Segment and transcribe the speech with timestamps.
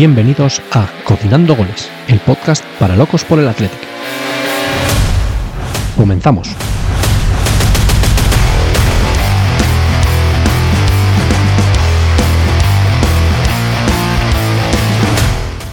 [0.00, 3.78] Bienvenidos a Cocinando Goles, el podcast para locos por el Athletic.
[5.94, 6.48] Comenzamos.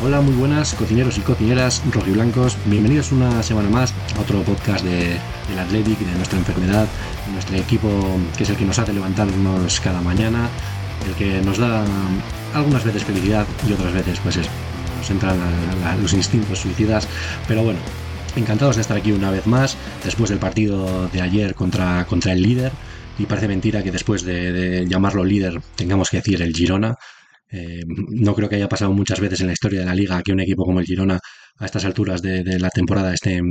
[0.03, 2.57] Hola, muy buenas cocineros y cocineras rojiblancos.
[2.65, 5.17] Bienvenidos una semana más a otro podcast de,
[5.47, 6.85] del Athletic, de nuestra enfermedad,
[7.27, 7.87] de nuestro equipo
[8.35, 10.49] que es el que nos hace levantarnos cada mañana,
[11.07, 11.85] el que nos da
[12.57, 14.47] algunas veces felicidad y otras veces pues es,
[14.97, 15.37] nos entran
[16.01, 17.07] los instintos suicidas.
[17.47, 17.79] Pero bueno,
[18.35, 22.41] encantados de estar aquí una vez más, después del partido de ayer contra, contra el
[22.41, 22.71] líder.
[23.19, 26.95] Y parece mentira que después de, de llamarlo líder tengamos que decir el Girona.
[27.49, 30.33] Eh, no creo que haya pasado muchas veces en la historia de la liga que
[30.33, 31.19] un equipo como el Girona
[31.59, 33.41] a estas alturas de, la temporada esté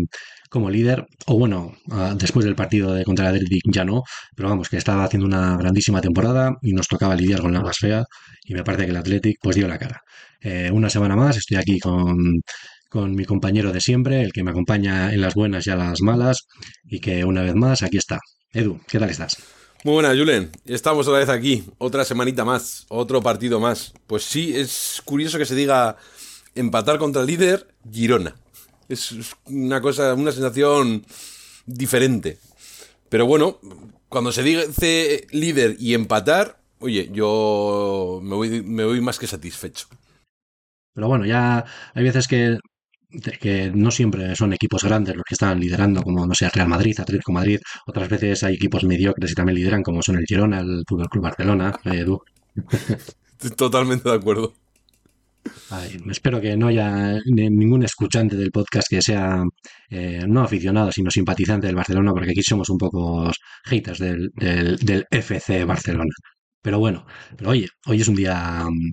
[0.51, 1.07] como líder.
[1.27, 1.75] O bueno,
[2.17, 4.03] después del partido de contra el Athletic ya no,
[4.35, 7.79] pero vamos, que estaba haciendo una grandísima temporada y nos tocaba lidiar con la más
[7.79, 8.05] fea
[8.45, 10.01] y me parece que el Athletic pues dio la cara.
[10.41, 12.41] Eh, una semana más estoy aquí con,
[12.89, 16.01] con mi compañero de siempre, el que me acompaña en las buenas y a las
[16.03, 16.47] malas
[16.85, 18.19] y que una vez más aquí está.
[18.53, 19.37] Edu, ¿qué tal estás?
[19.85, 20.51] Muy buenas, Julen.
[20.65, 23.93] Estamos otra vez aquí, otra semanita más, otro partido más.
[24.07, 25.97] Pues sí, es curioso que se diga
[26.55, 28.35] empatar contra el líder Girona.
[28.89, 29.15] Es
[29.47, 31.05] una cosa, una sensación
[31.67, 32.39] diferente.
[33.09, 33.59] Pero bueno,
[34.09, 39.87] cuando se dice líder y empatar, oye, yo me voy, me voy más que satisfecho.
[40.95, 42.59] Pero bueno, ya hay veces que,
[43.41, 46.99] que no siempre son equipos grandes los que están liderando, como no sé, Real Madrid,
[46.99, 47.61] Atlético Madrid.
[47.87, 51.25] Otras veces hay equipos mediocres y también lideran, como son el Girona, el Fútbol Club
[51.25, 51.79] Barcelona.
[51.85, 52.23] Eh, Edu.
[53.33, 54.55] Estoy totalmente de acuerdo.
[55.71, 59.43] Ay, espero que no haya ni- ningún escuchante del podcast que sea
[59.91, 63.31] eh, no aficionado, sino simpatizante del Barcelona, porque aquí somos un poco
[63.65, 66.13] haters del, del, del FC Barcelona.
[66.63, 68.93] Pero bueno, pero oye, hoy es un día mm, eh,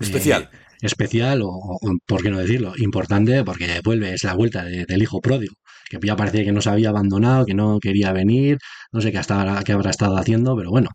[0.00, 0.50] Especial.
[0.82, 5.02] especial, o, o, por qué no decirlo, importante, porque vuelve, es la vuelta de- del
[5.02, 5.54] hijo pródigo,
[5.90, 8.58] que ya parecía que nos había abandonado, que no quería venir,
[8.92, 10.90] no sé qué, hasta, qué habrá estado haciendo, pero bueno,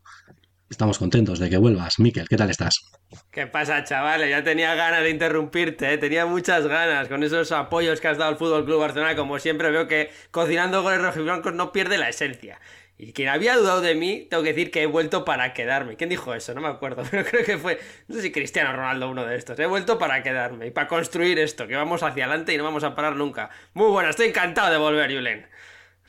[0.74, 2.00] estamos contentos de que vuelvas.
[2.00, 2.92] Miquel, ¿qué tal estás?
[3.32, 4.30] ¿Qué pasa, chavales?
[4.30, 5.98] Ya tenía ganas de interrumpirte, ¿eh?
[5.98, 9.16] tenía muchas ganas con esos apoyos que has dado al Fútbol Club Barcelona.
[9.16, 12.60] Como siempre, veo que cocinando goles rojiblancos no pierde la esencia.
[12.98, 15.96] Y quien había dudado de mí, tengo que decir que he vuelto para quedarme.
[15.96, 16.54] ¿Quién dijo eso?
[16.54, 19.60] No me acuerdo, pero creo que fue, no sé si Cristiano Ronaldo, uno de estos.
[19.60, 22.84] He vuelto para quedarme y para construir esto, que vamos hacia adelante y no vamos
[22.84, 23.50] a parar nunca.
[23.74, 25.48] Muy buena, estoy encantado de volver, Julen.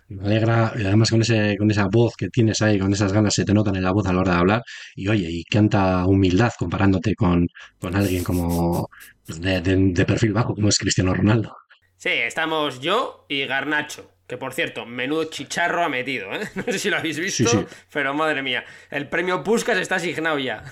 [0.08, 3.44] Me alegra, además con ese, con esa voz que tienes ahí, con esas ganas se
[3.44, 4.62] te notan en la voz a la hora de hablar.
[4.94, 7.46] Y oye, y tanta humildad comparándote con,
[7.80, 8.88] con alguien como
[9.26, 11.56] de, de- de perfil bajo, como es Cristiano Ronaldo.
[11.96, 14.10] Sí, estamos yo y Garnacho.
[14.26, 16.40] Que por cierto, menudo chicharro ha metido, ¿eh?
[16.54, 17.64] No sé si lo habéis visto, Sí, sí.
[17.92, 18.64] pero madre mía.
[18.90, 20.64] El premio Puskas está asignado ya.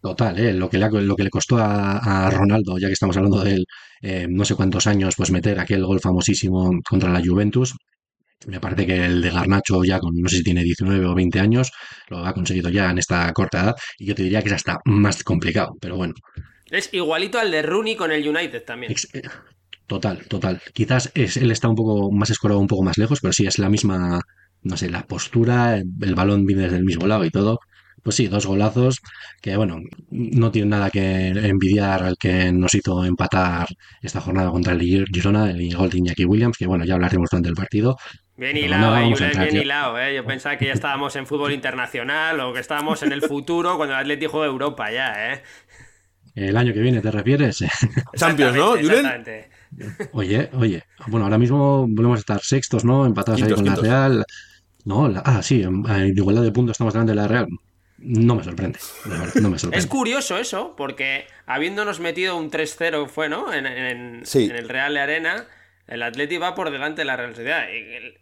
[0.00, 0.52] Total, ¿eh?
[0.52, 3.54] Lo que le, lo que le costó a, a Ronaldo, ya que estamos hablando de
[3.54, 3.64] él,
[4.02, 7.74] eh, no sé cuántos años, pues meter aquel gol famosísimo contra la Juventus.
[8.46, 11.40] Me parece que el de Garnacho ya con, no sé si tiene 19 o 20
[11.40, 11.70] años,
[12.08, 13.74] lo ha conseguido ya en esta corta edad.
[13.98, 16.14] Y yo te diría que es hasta más complicado, pero bueno.
[16.70, 18.92] Es igualito al de Rooney con el United también.
[18.92, 19.22] Ex- eh,
[19.86, 20.62] Total, total.
[20.72, 23.58] Quizás es, él está un poco más escorado, un poco más lejos, pero sí es
[23.58, 24.20] la misma,
[24.62, 27.58] no sé, la postura, el, el balón viene desde el mismo lado y todo.
[28.02, 28.98] Pues sí, dos golazos
[29.42, 29.78] que, bueno,
[30.10, 33.66] no tienen nada que envidiar al que nos hizo empatar
[34.02, 37.28] esta jornada contra el Gir- Girona, el gol de Iñaki Williams, que bueno, ya hablaremos
[37.30, 37.96] durante el partido.
[38.36, 40.14] Bien hilado, no eh, entrar, bien hilado, eh.
[40.16, 43.94] Yo pensaba que ya estábamos en fútbol internacional o que estábamos en el futuro cuando
[43.94, 45.42] el Atleti juega Europa ya, eh.
[46.34, 47.64] El año que viene, ¿te refieres?
[48.16, 48.84] Champions, ¿no, Julen?
[48.90, 49.50] exactamente.
[50.12, 53.06] Oye, oye, bueno, ahora mismo volvemos a estar sextos, ¿no?
[53.06, 53.88] Empatados ahí Quintos, con la quintos.
[53.88, 54.24] Real.
[54.84, 55.84] No, la- ah, sí, en,
[56.16, 57.46] igualdad de puntos estamos delante de la Real.
[57.98, 58.78] No me sorprende,
[59.40, 59.88] no me Es sorprende.
[59.88, 63.52] curioso eso, porque habiéndonos metido un 3-0 fue, ¿no?
[63.52, 64.44] En, en- Sí.
[64.50, 65.46] en el Real de Arena,
[65.86, 67.66] el Atleti va por delante de la Real Sociedad.
[67.68, 68.18] Y el-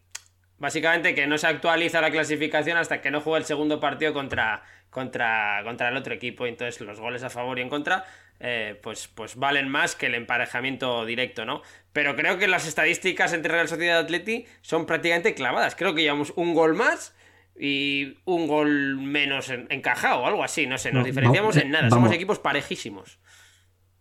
[0.63, 4.63] Básicamente que no se actualiza la clasificación hasta que no juega el segundo partido contra,
[4.91, 6.47] contra, contra el otro equipo.
[6.47, 8.05] Entonces los goles a favor y en contra
[8.39, 11.63] eh, pues, pues valen más que el emparejamiento directo, ¿no?
[11.93, 15.75] Pero creo que las estadísticas entre Real Sociedad y Atleti son prácticamente clavadas.
[15.75, 17.13] Creo que llevamos un gol más
[17.59, 20.69] y un gol menos en- encajado o algo así.
[20.69, 21.83] No sé, nos No, diferenciamos no, en nada.
[21.89, 21.95] vamos.
[21.97, 23.19] Somos equipos parejísimos.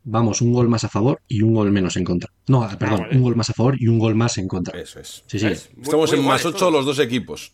[0.04, 2.32] Vamos, un gol más a favor y un gol menos en contra.
[2.48, 3.16] No, perdón, vale.
[3.16, 4.80] un gol más a favor y un gol más en contra.
[4.80, 5.24] Eso es.
[5.28, 5.46] Sí, sí.
[5.46, 6.74] Estamos muy en más iguales 8 todos.
[6.74, 7.54] los dos equipos.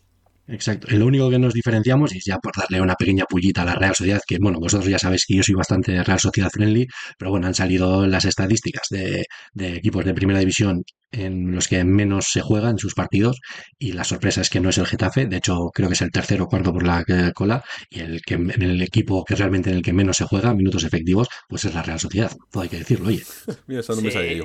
[0.50, 0.86] Exacto.
[0.96, 3.94] Lo único que nos diferenciamos, y ya por darle una pequeña pullita a la Real
[3.94, 6.86] Sociedad, que bueno, vosotros ya sabéis que yo soy bastante Real Sociedad friendly,
[7.18, 11.84] pero bueno, han salido las estadísticas de, de equipos de primera división en los que
[11.84, 13.38] menos se juega en sus partidos,
[13.78, 16.10] y la sorpresa es que no es el Getafe, de hecho creo que es el
[16.10, 19.68] tercero o cuarto por la eh, cola, y el que en el equipo que realmente
[19.68, 22.32] en el que menos se juega, minutos efectivos, pues es la Real Sociedad.
[22.50, 23.22] Todo hay que decirlo, oye.
[23.66, 24.44] Mira, eso no me sabía yo.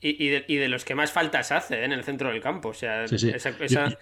[0.00, 1.84] Y, y de, y de los que más faltas hace ¿eh?
[1.84, 2.68] en el centro del campo.
[2.68, 3.30] O sea, Sí, sí.
[3.30, 3.96] esa- esa- Yo-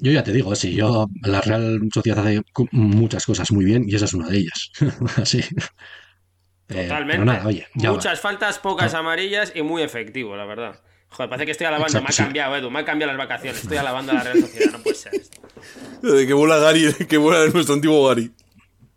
[0.00, 2.42] Yo ya te digo, sí, yo, la Real Sociedad hace
[2.72, 4.70] muchas cosas muy bien y esa es una de ellas.
[5.16, 5.40] Así.
[6.68, 7.12] Eh, totalmente.
[7.12, 7.96] pero nada, oye, ya va.
[7.96, 10.80] Muchas faltas, pocas amarillas y muy efectivo, la verdad.
[11.10, 11.98] Joder, parece que estoy alabando.
[11.98, 12.22] Exacto, me ha sí.
[12.22, 13.62] cambiado, Edu, me ha cambiado las vacaciones.
[13.62, 15.40] Estoy alabando a la Real Sociedad, no puede ser esto.
[16.02, 18.30] De que vuela Gary, que vuela nuestro antiguo Gary.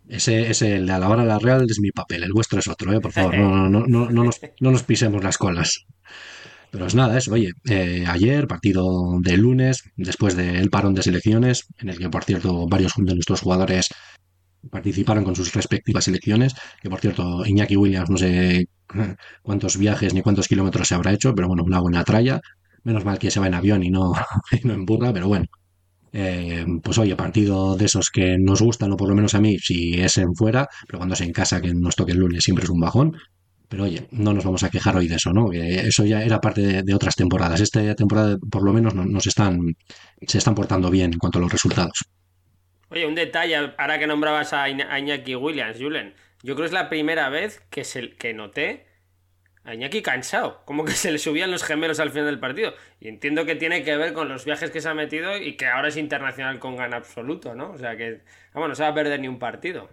[0.08, 2.92] Ese, ese, el de alabar a la Real es mi papel, el vuestro es otro,
[2.92, 3.00] ¿eh?
[3.00, 5.86] por favor, no, no, no, no, nos, no nos pisemos las colas.
[6.74, 11.66] Pero es nada, eso, oye, eh, ayer, partido de lunes, después del parón de selecciones,
[11.78, 13.90] en el que, por cierto, varios de nuestros jugadores
[14.72, 18.66] participaron con sus respectivas selecciones, que por cierto, Iñaki Williams no sé
[19.42, 22.40] cuántos viajes ni cuántos kilómetros se habrá hecho, pero bueno, una buena tralla.
[22.82, 24.12] Menos mal que se va en avión y no,
[24.64, 25.46] no en burra, pero bueno.
[26.12, 29.58] Eh, pues oye, partido de esos que nos gustan, o por lo menos a mí,
[29.60, 32.64] si es en fuera, pero cuando es en casa, que nos toque el lunes, siempre
[32.64, 33.16] es un bajón.
[33.74, 35.50] Pero oye, no nos vamos a quejar hoy de eso, ¿no?
[35.52, 37.60] Eso ya era parte de, otras temporadas.
[37.60, 39.74] Esta temporada, por lo menos, no- nos están,
[40.24, 42.04] se están portando bien en cuanto a los resultados.
[42.90, 46.14] Oye, un detalle, ahora que nombrabas a, Iña- a Iñaki Williams, Julen.
[46.44, 48.86] Yo creo que es la primera vez que, se, que noté
[49.64, 50.62] a Iñaki cansado.
[50.66, 52.74] Como que se le subían los gemelos al final del partido.
[53.00, 55.66] Y entiendo que tiene que ver con los viajes que se ha metido y que
[55.66, 57.72] ahora es internacional con gana absoluto, ¿no?
[57.72, 58.20] O sea que,
[58.52, 59.90] vamos, no se va a perder ni un partido.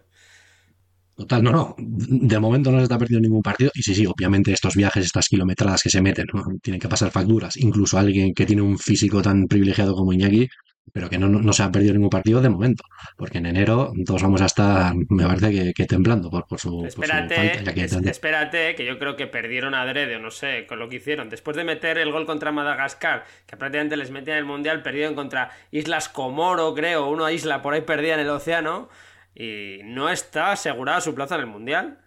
[1.16, 1.76] Total, no, no.
[1.78, 3.70] De momento no se está perdiendo ningún partido.
[3.76, 6.44] Y sí, sí, obviamente estos viajes, estas kilometradas que se meten, ¿no?
[6.64, 7.58] tienen que pasar facturas.
[7.58, 10.48] Incluso alguien que tiene un físico tan privilegiado como Iñaki,
[10.94, 12.84] pero que no, no, no se ha perdido ningún partido de momento.
[13.18, 16.72] Porque en enero todos vamos a estar, me parece que, que temblando por, por su,
[16.72, 17.62] por su Espérate, falta.
[17.64, 20.90] ya que es- espérate, que yo creo que perdieron adrede, o no sé, con lo
[20.90, 21.30] que hicieron.
[21.30, 25.14] Después de meter el gol contra Madagascar, que prácticamente les metían en el Mundial, perdieron
[25.14, 28.90] contra Islas Comoro, creo, una isla por ahí perdida en el océano,
[29.36, 32.00] y no está asegurada su plaza en el Mundial.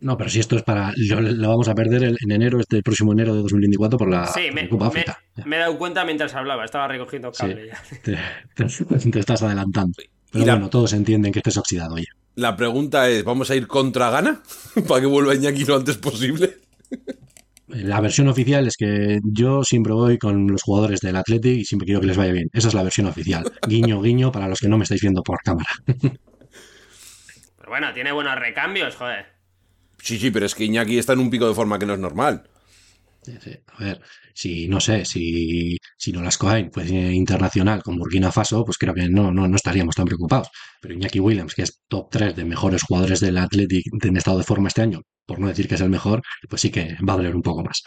[0.00, 0.92] No, pero si esto es para.
[0.96, 4.26] Lo, lo vamos a perder el- en enero, este próximo enero de 2024 por la,
[4.26, 5.22] sí, por me, la Copa me- África.
[5.44, 7.82] me he dado cuenta mientras hablaba, estaba recogiendo Sí, cable ya.
[8.02, 8.16] te,
[8.54, 9.94] te- te estás adelantando.
[10.32, 12.06] Pero la- bueno, todos entienden que estés oxidado, oye.
[12.36, 14.42] La pregunta es, ¿vamos a ir contra Gana?
[14.88, 16.56] Para que vuelva Iñaki lo antes posible.
[17.68, 21.86] La versión oficial es que yo siempre voy con los jugadores del Athletic y siempre
[21.86, 22.48] quiero que les vaya bien.
[22.52, 23.44] Esa es la versión oficial.
[23.68, 25.70] Guiño, guiño para los que no me estáis viendo por cámara.
[25.86, 29.26] Pero bueno, tiene buenos recambios, joder.
[29.98, 31.98] Sí, sí, pero es que Iñaki está en un pico de forma que no es
[31.98, 32.46] normal.
[33.22, 33.58] Sí, sí.
[33.68, 34.02] A ver,
[34.34, 39.08] si no sé, si, si no las fuese internacional con Burkina Faso, pues creo que
[39.08, 40.48] no, no, no estaríamos tan preocupados.
[40.80, 44.44] Pero Iñaki Williams, que es top 3 de mejores jugadores del Athletic en estado de
[44.44, 47.16] forma este año, por no decir que es el mejor, pues sí que va a
[47.16, 47.82] doler un poco más.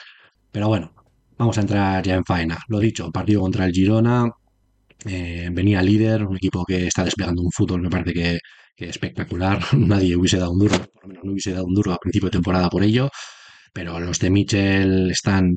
[0.52, 0.94] Pero bueno,
[1.38, 2.58] vamos a entrar ya en faena.
[2.70, 4.30] Lo dicho, partido contra el Girona,
[5.06, 8.40] eh, venía líder, un equipo que está desplegando un fútbol, me parece que,
[8.76, 9.60] que espectacular.
[9.78, 12.28] Nadie hubiese dado un duro, por lo menos no hubiese dado un duro a principio
[12.28, 13.10] de temporada por ello.
[13.78, 15.56] Pero los de Michel están.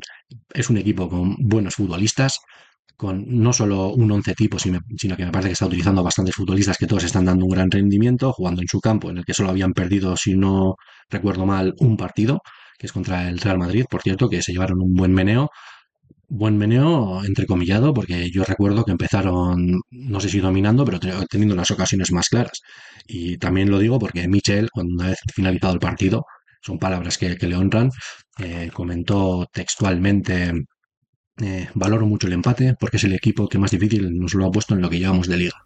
[0.53, 2.39] Es un equipo con buenos futbolistas,
[2.97, 4.81] con no solo un once tipo, sino,
[5.17, 8.33] que me parece que está utilizando bastantes futbolistas que todos están dando un gran rendimiento,
[8.33, 10.75] jugando en su campo, en el que solo habían perdido, si no
[11.09, 12.41] recuerdo mal, un partido,
[12.79, 15.51] que es contra el Real Madrid, por cierto, que se llevaron un buen meneo
[16.29, 21.57] buen meneo, entrecomillado, porque yo recuerdo que empezaron, no sé si dominando, pero te- teniendo
[21.57, 22.61] las ocasiones más claras.
[23.07, 26.25] Y también lo digo porque Michel, cuando una vez finalizado el partido,
[26.61, 27.91] son palabras que, que le honran,
[28.39, 30.53] eh, comentó textualmente,
[31.43, 34.51] eh, valoro mucho el empate porque es el equipo que más difícil nos lo ha
[34.51, 35.57] puesto en lo que llevamos de liga.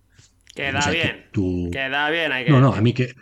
[0.54, 1.26] Queda bien.
[1.32, 3.12] tú- Queda bien, hay que no, no, a mí que,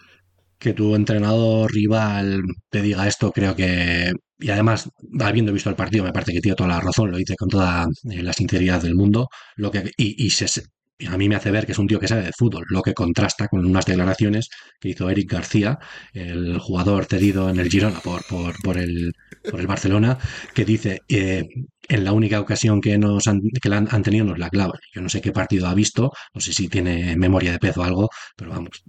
[0.58, 4.12] que tu entrenador rival te diga esto, creo que.
[4.38, 7.36] Y además, habiendo visto el partido, me parece que tiene toda la razón, lo dice
[7.36, 9.28] con toda eh, la sinceridad del mundo.
[9.56, 10.62] Lo que, y, y se-
[11.06, 12.94] a mí me hace ver que es un tío que sabe de fútbol, lo que
[12.94, 14.49] contrasta con unas declaraciones
[14.80, 15.78] que hizo Eric García,
[16.12, 19.12] el jugador cedido en el Girona por, por, por, el,
[19.50, 20.18] por el Barcelona,
[20.54, 21.47] que dice: eh,
[21.88, 24.78] en la única ocasión que nos han, que la han, tenido nos la clavan.
[24.94, 27.82] Yo no sé qué partido ha visto, no sé si tiene memoria de pez o
[27.82, 28.82] algo, pero vamos,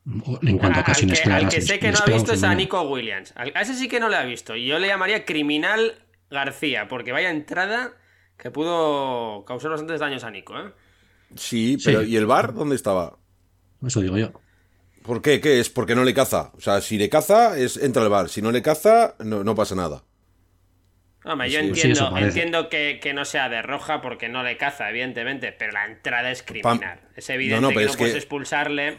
[0.43, 1.53] en cuanto a Al ocasiones que, al claras.
[1.53, 2.53] que les- sé que no ha visto es a.
[2.55, 3.34] Nico Williams.
[3.36, 4.55] Al- A ese sí que no le ha visto.
[4.55, 5.93] Y yo le llamaría criminal
[6.29, 7.93] García, porque vaya entrada
[8.38, 10.72] que pudo causar bastantes daños a Nico, ¿eh?
[11.35, 12.09] Sí, pero Sí.
[12.11, 13.17] ¿y el bar dónde estaba?
[13.85, 14.31] Eso digo yo.
[15.03, 15.41] ¿Por qué?
[15.41, 15.69] ¿Qué es?
[15.69, 16.51] Porque no le caza.
[16.55, 18.29] O sea, si le caza, es entra al bar.
[18.29, 20.03] Si no le caza, no, no pasa nada.
[21.25, 24.89] Hombre, yo Sí, entiendo, entiendo que, que no sea de roja porque no le caza,
[24.89, 26.99] evidentemente, pero la entrada es criminal.
[27.15, 28.97] Es evidente No, no, que no es puedes que- expulsarle,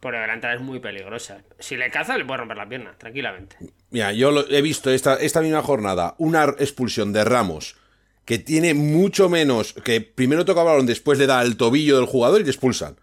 [0.00, 1.42] pero la entrada es muy peligrosa.
[1.60, 3.56] Si le caza, le puede romper la pierna, tranquilamente.
[3.90, 7.76] Mira, yo lo- he visto esta, esta misma jornada una expulsión de Ramos
[8.24, 9.72] que tiene mucho menos.
[9.84, 12.96] que primero toca balón, después le da al tobillo del jugador y le expulsan.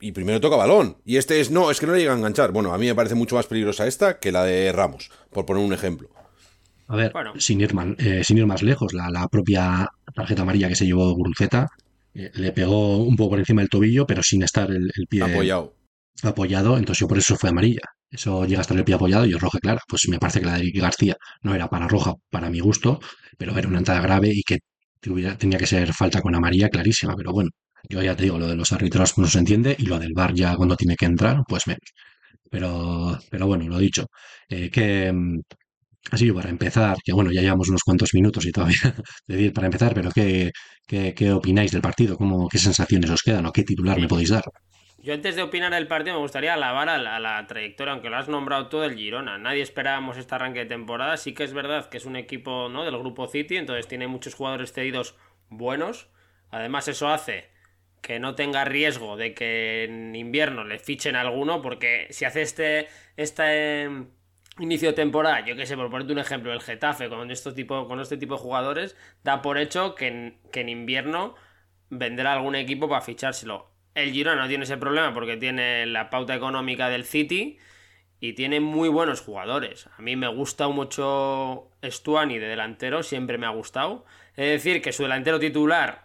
[0.00, 0.96] Y primero toca balón.
[1.04, 2.52] Y este es, no, es que no le llega a enganchar.
[2.52, 5.64] Bueno, a mí me parece mucho más peligrosa esta que la de Ramos, por poner
[5.64, 6.08] un ejemplo.
[6.86, 7.32] A ver, Bueno.
[7.38, 10.86] sin, ir más, eh, sin ir más lejos, la, la propia tarjeta amarilla que se
[10.86, 11.68] llevó Guruceta
[12.14, 15.22] eh, le pegó un poco por encima del tobillo, pero sin estar el, el pie
[15.22, 15.74] Apoyado.
[16.22, 17.82] apoyado, entonces yo por eso fue amarilla.
[18.10, 19.80] Eso llega hasta el pie apoyado y es roja clara.
[19.88, 23.00] Pues me parece que la de Eric García no era para roja, para mi gusto,
[23.38, 24.58] pero era una entrada grave y que
[25.38, 27.14] tenía que ser falta con amarilla clarísima.
[27.16, 27.50] Pero bueno,
[27.88, 30.34] yo ya te digo, lo de los árbitros no se entiende y lo del VAR
[30.34, 31.88] ya cuando tiene que entrar, pues menos.
[32.50, 34.06] Pero, pero bueno, lo dicho.
[34.48, 35.40] Eh, que mm,
[36.12, 38.76] así para empezar, que bueno, ya llevamos unos cuantos minutos y todavía
[39.26, 40.52] de decir para empezar, pero ¿qué,
[40.86, 42.16] qué, qué opináis del partido?
[42.16, 44.44] ¿Cómo, ¿Qué sensaciones os quedan o qué titular me podéis dar?
[45.00, 48.10] Yo antes de opinar del partido me gustaría alabar a la, a la trayectoria, aunque
[48.10, 49.38] lo has nombrado todo el Girona.
[49.38, 51.16] Nadie esperábamos este arranque de temporada.
[51.16, 52.84] Sí que es verdad que es un equipo ¿no?
[52.84, 55.14] del grupo City, entonces tiene muchos jugadores cedidos
[55.50, 56.08] buenos.
[56.50, 57.48] Además eso hace
[58.02, 62.88] que no tenga riesgo de que en invierno le fichen alguno, porque si hace este,
[63.16, 63.88] este
[64.58, 67.86] inicio de temporada, yo que sé, por ponerte un ejemplo, el Getafe con, estos tipo,
[67.86, 71.36] con este tipo de jugadores, da por hecho que que en invierno
[71.90, 73.77] vendrá algún equipo para fichárselo.
[74.02, 77.58] El Girona no tiene ese problema porque tiene la pauta económica del City
[78.20, 79.88] y tiene muy buenos jugadores.
[79.96, 84.04] A mí me gusta mucho Stuani de delantero, siempre me ha gustado.
[84.36, 86.04] Es decir, que su delantero titular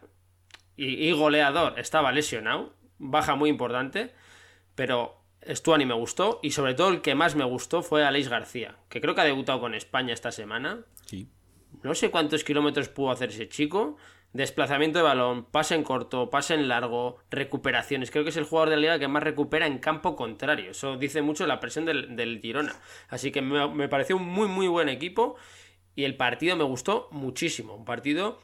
[0.76, 4.14] y, y goleador estaba lesionado, baja muy importante,
[4.76, 8.76] pero Stuani me gustó y sobre todo el que más me gustó fue Aleix García,
[8.90, 10.86] que creo que ha debutado con España esta semana.
[11.06, 11.30] Sí.
[11.84, 13.98] No sé cuántos kilómetros pudo hacer ese chico.
[14.34, 18.10] Desplazamiento de balón, pase en corto, pase en largo, recuperaciones.
[18.10, 20.72] Creo que es el jugador de la liga que más recupera en campo contrario.
[20.72, 22.76] Eso dice mucho la presión del, del Girona.
[23.10, 25.36] Así que me, me pareció un muy, muy buen equipo.
[25.96, 27.76] Y el partido me gustó muchísimo.
[27.76, 28.40] Un partido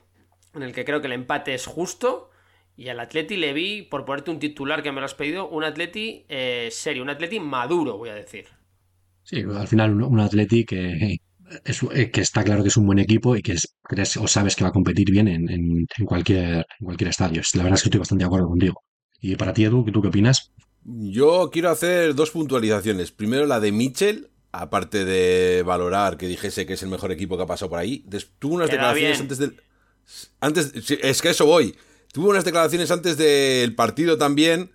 [0.53, 2.29] en el que creo que el empate es justo.
[2.77, 5.63] Y al Atleti le vi, por ponerte un titular que me lo has pedido, un
[5.63, 8.45] Atleti eh, serio, un Atleti maduro, voy a decir.
[9.23, 11.17] Sí, al final un, un Atleti que,
[11.65, 14.27] es, eh, que está claro que es un buen equipo y que es- crees o
[14.27, 17.41] sabes que va a competir bien en, en- en cualquier, en cualquier estadio.
[17.53, 18.81] La verdad es que estoy bastante de acuerdo contigo.
[19.21, 20.51] Y para ti, Edu, ¿tú qué opinas?
[20.85, 23.11] Yo quiero hacer dos puntualizaciones.
[23.11, 27.43] Primero la de Mitchell, aparte de valorar que dijese que es el mejor equipo que
[27.43, 28.05] ha pasado por ahí.
[28.39, 29.21] Tuvo unas Queda declaraciones bien.
[29.21, 29.61] antes del.
[30.39, 31.75] Antes, sí, es que eso voy.
[32.11, 34.71] Tuvo unas declaraciones antes del partido también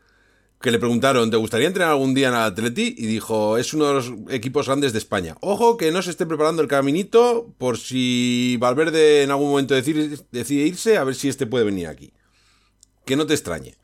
[0.64, 2.94] que le preguntaron, ¿te gustaría entrenar algún día en el Atleti?
[2.96, 5.36] Y dijo, es uno de los equipos grandes de España.
[5.42, 10.16] Ojo que no se esté preparando el caminito por si Valverde en algún momento decide,
[10.32, 12.12] decide irse, a ver si este puede venir aquí.
[13.04, 13.74] Que no te extrañe.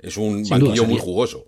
[0.00, 1.46] Es un Sin duda banquillo muy jugoso.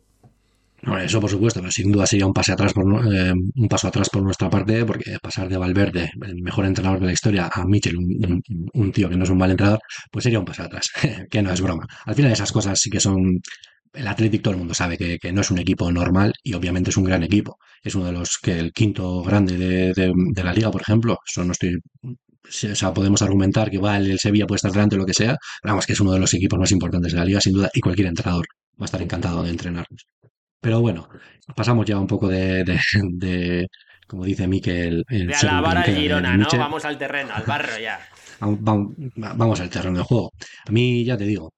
[0.83, 3.69] No, eso por supuesto, pero sin duda sería un pase atrás por, nu- eh, un
[3.69, 7.50] paso atrás por nuestra parte, porque pasar de Valverde, el mejor entrenador de la historia,
[7.52, 9.81] a Mitchell, un, un- un tío que no es un mal entrenador,
[10.12, 10.88] pues sería un paso atrás,
[11.31, 11.88] que no es broma.
[12.05, 13.40] Al final esas cosas sí que son...
[13.97, 16.91] El Athletic todo el mundo sabe que, que no es un equipo normal y obviamente
[16.91, 17.59] es un gran equipo.
[17.83, 21.19] Es uno de los que el quinto grande de, de- de la liga, por ejemplo.
[21.26, 21.76] Eso no estoy...
[22.45, 25.37] O sea, podemos argumentar que igual el Sevilla puede estar delante o lo que sea,
[25.62, 27.71] pero vamos, que es uno de los equipos más importantes de la liga, sin duda,
[27.75, 28.47] y cualquier entrenador
[28.81, 30.07] va a estar encantado de entrenarnos.
[30.61, 31.09] Pero bueno,
[31.57, 33.67] pasamos ya un poco de, de,
[34.07, 36.47] como dice Miquel, el De alabar de Girona, ¿no?
[36.59, 37.99] Vamos al terreno, al barrio ya.
[38.38, 40.31] Vamos, vamos- vamos al terreno de juego.
[40.67, 41.53] A mí, ya te digo,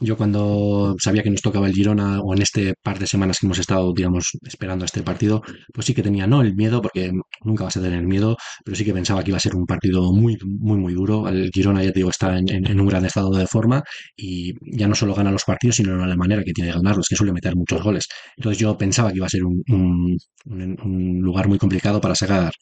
[0.00, 3.46] yo cuando sabía que nos tocaba el Girona o en este par de semanas que
[3.46, 7.12] hemos estado, digamos, esperando este partido, pues sí que tenía, no el miedo, porque
[7.44, 10.12] nunca vas a tener miedo, pero sí que pensaba que iba a ser un partido
[10.12, 11.28] muy, muy, muy duro.
[11.28, 13.82] El Girona, ya te digo, está en, un gran estado de forma
[14.16, 17.16] y ya no solo gana los partidos, sino la manera que tiene de ganarlos, que
[17.16, 18.06] suele meter muchos goles.
[18.36, 19.62] Entonces yo pensaba que iba a ser un-
[20.46, 22.52] un lugar muy complicado para sacar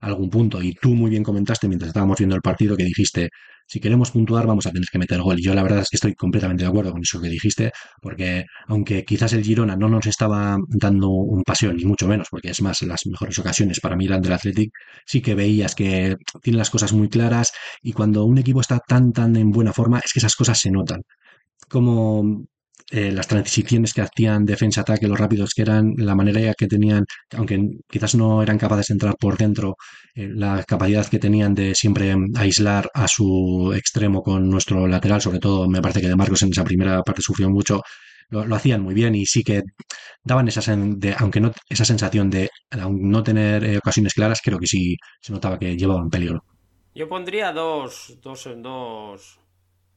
[0.00, 0.62] algún punto.
[0.62, 3.30] Y tú muy bien comentaste mientras estábamos viendo el partido que dijiste,
[3.66, 5.38] si queremos puntuar vamos a tener que meter gol.
[5.38, 8.44] Y yo la verdad es que estoy completamente de acuerdo con eso que dijiste, porque
[8.66, 12.62] aunque quizás el Girona no nos estaba dando un paseo, ni mucho menos, porque es
[12.62, 14.70] más, las mejores ocasiones para mí eran del Athletic,
[15.06, 17.52] sí que veías que tiene las cosas muy claras
[17.82, 20.70] y cuando un equipo está tan, tan en buena forma, es que esas cosas se
[20.70, 21.02] notan.
[21.68, 22.46] Como
[22.90, 27.04] eh, las transiciones que hacían defensa-ataque, los rápidos que eran, la manera que tenían,
[27.36, 29.76] aunque quizás no eran capaces de entrar por dentro,
[30.14, 35.20] eh, la capacidad que tenían de siempre mm, aislar a su extremo con nuestro lateral,
[35.20, 37.80] sobre todo me parece que de Marcos en esa primera parte sufrió mucho,
[38.30, 39.62] lo, hacían muy bien y sí que
[40.22, 42.50] daban esa, sen- aunque no, esa sensación de
[42.90, 46.44] no tener eh, ocasiones claras, creo que sí se notaba que llevaban peligro.
[46.94, 49.40] Yo pondría dos, dos, dos,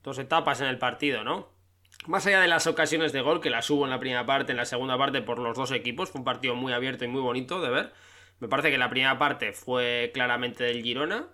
[0.03, 1.56] dos etapas en el partido, ¿no?
[2.05, 4.57] Más allá de las ocasiones de gol, que las hubo en la primera parte, en
[4.57, 7.61] la segunda parte por los dos equipos, fue un partido muy abierto y muy bonito
[7.61, 7.93] de ver.
[8.39, 11.27] Me parece que la primera parte fue claramente del Girona,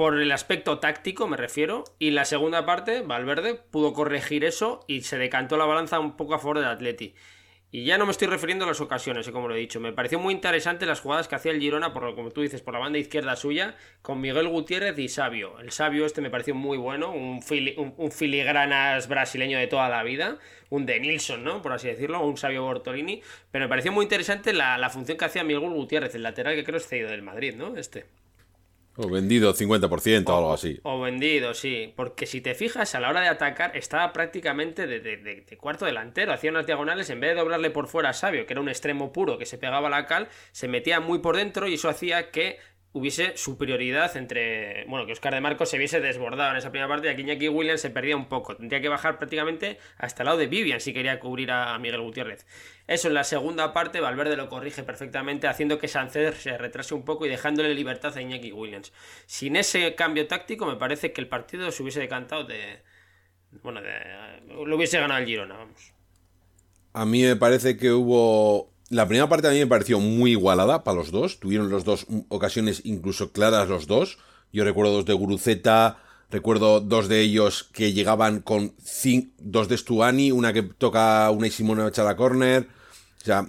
[0.00, 5.02] por el aspecto táctico me refiero, y la segunda parte, Valverde pudo corregir eso y
[5.02, 7.14] se decantó la balanza un poco a favor del Atleti.
[7.72, 9.78] Y ya no me estoy refiriendo a las ocasiones, eh, como lo he dicho.
[9.78, 12.74] Me pareció muy interesante las jugadas que hacía el Girona, por, como tú dices, por
[12.74, 15.58] la banda izquierda suya, con Miguel Gutiérrez y Sabio.
[15.60, 17.40] El Sabio este me pareció muy bueno, un,
[17.96, 21.62] un, filigranas brasileño de toda la vida, un de Nilsson, ¿no?
[21.62, 23.22] Por así decirlo, un Sabio Bortolini.
[23.52, 26.64] Pero me pareció muy interesante la, la función que hacía Miguel Gutiérrez, el lateral que
[26.64, 27.76] creo es cedido del Madrid, ¿no?
[27.76, 28.06] Este.
[29.02, 30.78] O vendido 50% o, algo así.
[30.82, 31.92] O vendido, sí.
[31.96, 36.32] Porque si te fijas, a la hora de atacar, estaba prácticamente de, cuarto delantero.
[36.32, 39.12] Hacía unas diagonales, en vez de doblarle por fuera a Sabio, que era un extremo
[39.12, 42.30] puro que se pegaba a la cal, se metía muy por dentro y eso hacía
[42.30, 42.58] que
[42.92, 44.84] hubiese superioridad entre.
[44.86, 47.48] Bueno, que Oscar de Marcos se hubiese desbordado en esa primera parte y aquí Iñaki
[47.48, 48.56] Williams se perdía un poco.
[48.56, 52.46] Tendría que bajar prácticamente hasta el lado de Vivian si quería cubrir a Miguel Gutiérrez.
[52.86, 57.04] Eso en la segunda parte, Valverde lo corrige perfectamente, haciendo que Sánchez se retrase un
[57.04, 58.92] poco y dejándole libertad a Iñaki Williams.
[59.26, 62.82] Sin ese cambio táctico, me parece que el partido se hubiese decantado de.
[63.62, 63.80] Bueno,
[64.64, 65.92] lo hubiese ganado el Girona, vamos.
[66.92, 70.84] A mí me parece que hubo la primera parte a mí me pareció muy igualada
[70.84, 71.40] para los dos.
[71.40, 74.18] Tuvieron los dos ocasiones incluso claras los dos.
[74.52, 78.74] Yo recuerdo dos de Guruceta, recuerdo dos de ellos que llegaban con
[79.38, 82.66] dos de Stuani, una que toca una y Simona echa la corner.
[83.22, 83.48] O sea,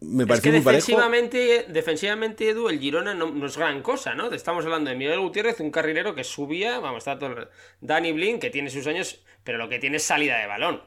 [0.00, 4.30] me pareció muy defensivamente, defensivamente, Edu, el Girona no, es gran cosa, ¿no?
[4.30, 7.48] Estamos hablando de Miguel Gutiérrez, un carrilero que subía, vamos, está todo...
[7.80, 10.80] Dani Blin, que tiene sus años, pero lo que tiene es salida de balón.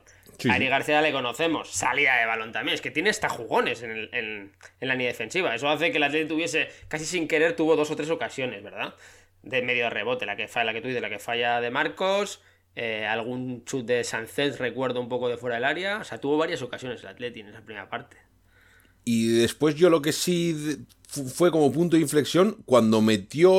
[0.48, 2.75] A Ari García le conocemos, salida de balón también.
[2.75, 5.53] Es que tiene hasta jugones en, la línea defensiva.
[5.53, 8.96] Eso hace que el Atlético tuviese, casi sin querer, tuvo dos o tres ocasiones, ¿verdad?
[9.43, 12.41] De medio rebote, la que falla, la que tú dices, la que falla de Marcos,
[12.75, 15.98] eh, algún chut de Sánchez, recuerdo un poco de fuera del área.
[15.98, 18.17] O sea, tuvo varias ocasiones el Atlético en esa primera parte.
[19.03, 23.50] Y después yo lo que sí fue como punto de inflexión, cuando metió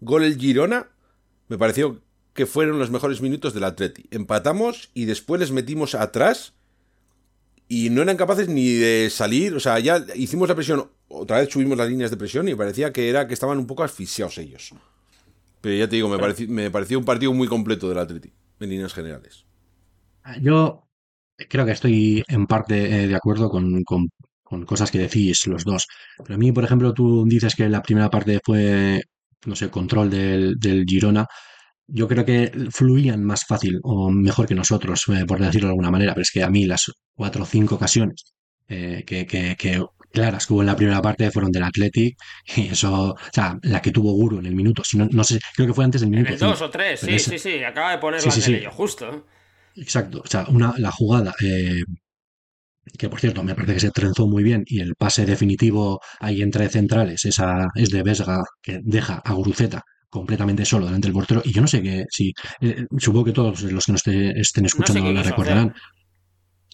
[0.00, 0.88] gol el Girona,
[1.48, 2.00] me pareció
[2.36, 4.06] que fueron los mejores minutos del Atleti.
[4.12, 6.52] Empatamos y después les metimos atrás
[7.66, 9.54] y no eran capaces ni de salir.
[9.54, 12.92] O sea, ya hicimos la presión, otra vez subimos las líneas de presión y parecía
[12.92, 14.72] que era que estaban un poco asfixiados ellos.
[15.60, 18.70] Pero ya te digo, me, pareció, me pareció un partido muy completo del Atleti, en
[18.70, 19.44] líneas generales.
[20.40, 20.86] Yo
[21.48, 24.08] creo que estoy en parte eh, de acuerdo con, con,
[24.64, 25.86] cosas que decís los dos.
[26.18, 29.02] Pero a mí, por ejemplo, tú dices que la primera parte fue,
[29.44, 31.26] no sé, control del, del Girona
[31.88, 35.90] yo creo que fluían más fácil o mejor que nosotros, eh, por decirlo de alguna
[35.90, 38.34] manera, pero es que a mí las cuatro o cinco ocasiones
[38.68, 42.16] eh, que, que, que, claras que hubo en la primera parte fueron del Athletic
[42.56, 45.38] y eso, o sea, la que tuvo Guru en el minuto, si no, no sé,
[45.54, 46.28] creo que fue antes del minuto.
[46.28, 49.26] En el dos o tres, sí, sí, sí, acaba de poner sí, justo.
[49.76, 51.82] Exacto, o sea, una, la jugada, eh,
[52.98, 56.40] que por cierto me parece que se trenzó muy bien y el pase definitivo ahí
[56.40, 61.42] entre centrales, esa es de Vesga que deja a Guruceta completamente solo delante del portero.
[61.44, 62.32] Y yo no sé que si.
[62.60, 65.74] Eh, supongo que todos los que nos estén escuchando la recordarán.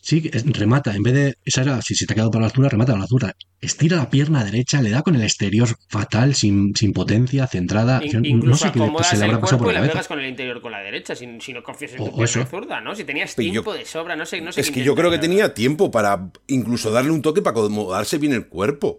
[0.05, 1.35] Sí, remata, en vez de.
[1.45, 3.37] Esa era, si se te ha quedado para la altura, remata a la altura.
[3.61, 8.01] Estira la pierna derecha, le da con el exterior fatal, sin, sin potencia, centrada.
[8.01, 10.61] no sé qué se le habrá pasado por la y la pegas con el interior
[10.61, 12.97] con la derecha, si, si no confías en tu pierna zurda, ¿no?
[12.97, 14.40] Si tenías tiempo de sobra, no sé.
[14.40, 17.57] No sé es que yo creo que tenía tiempo para incluso darle un toque para
[17.57, 18.99] acomodarse bien el cuerpo.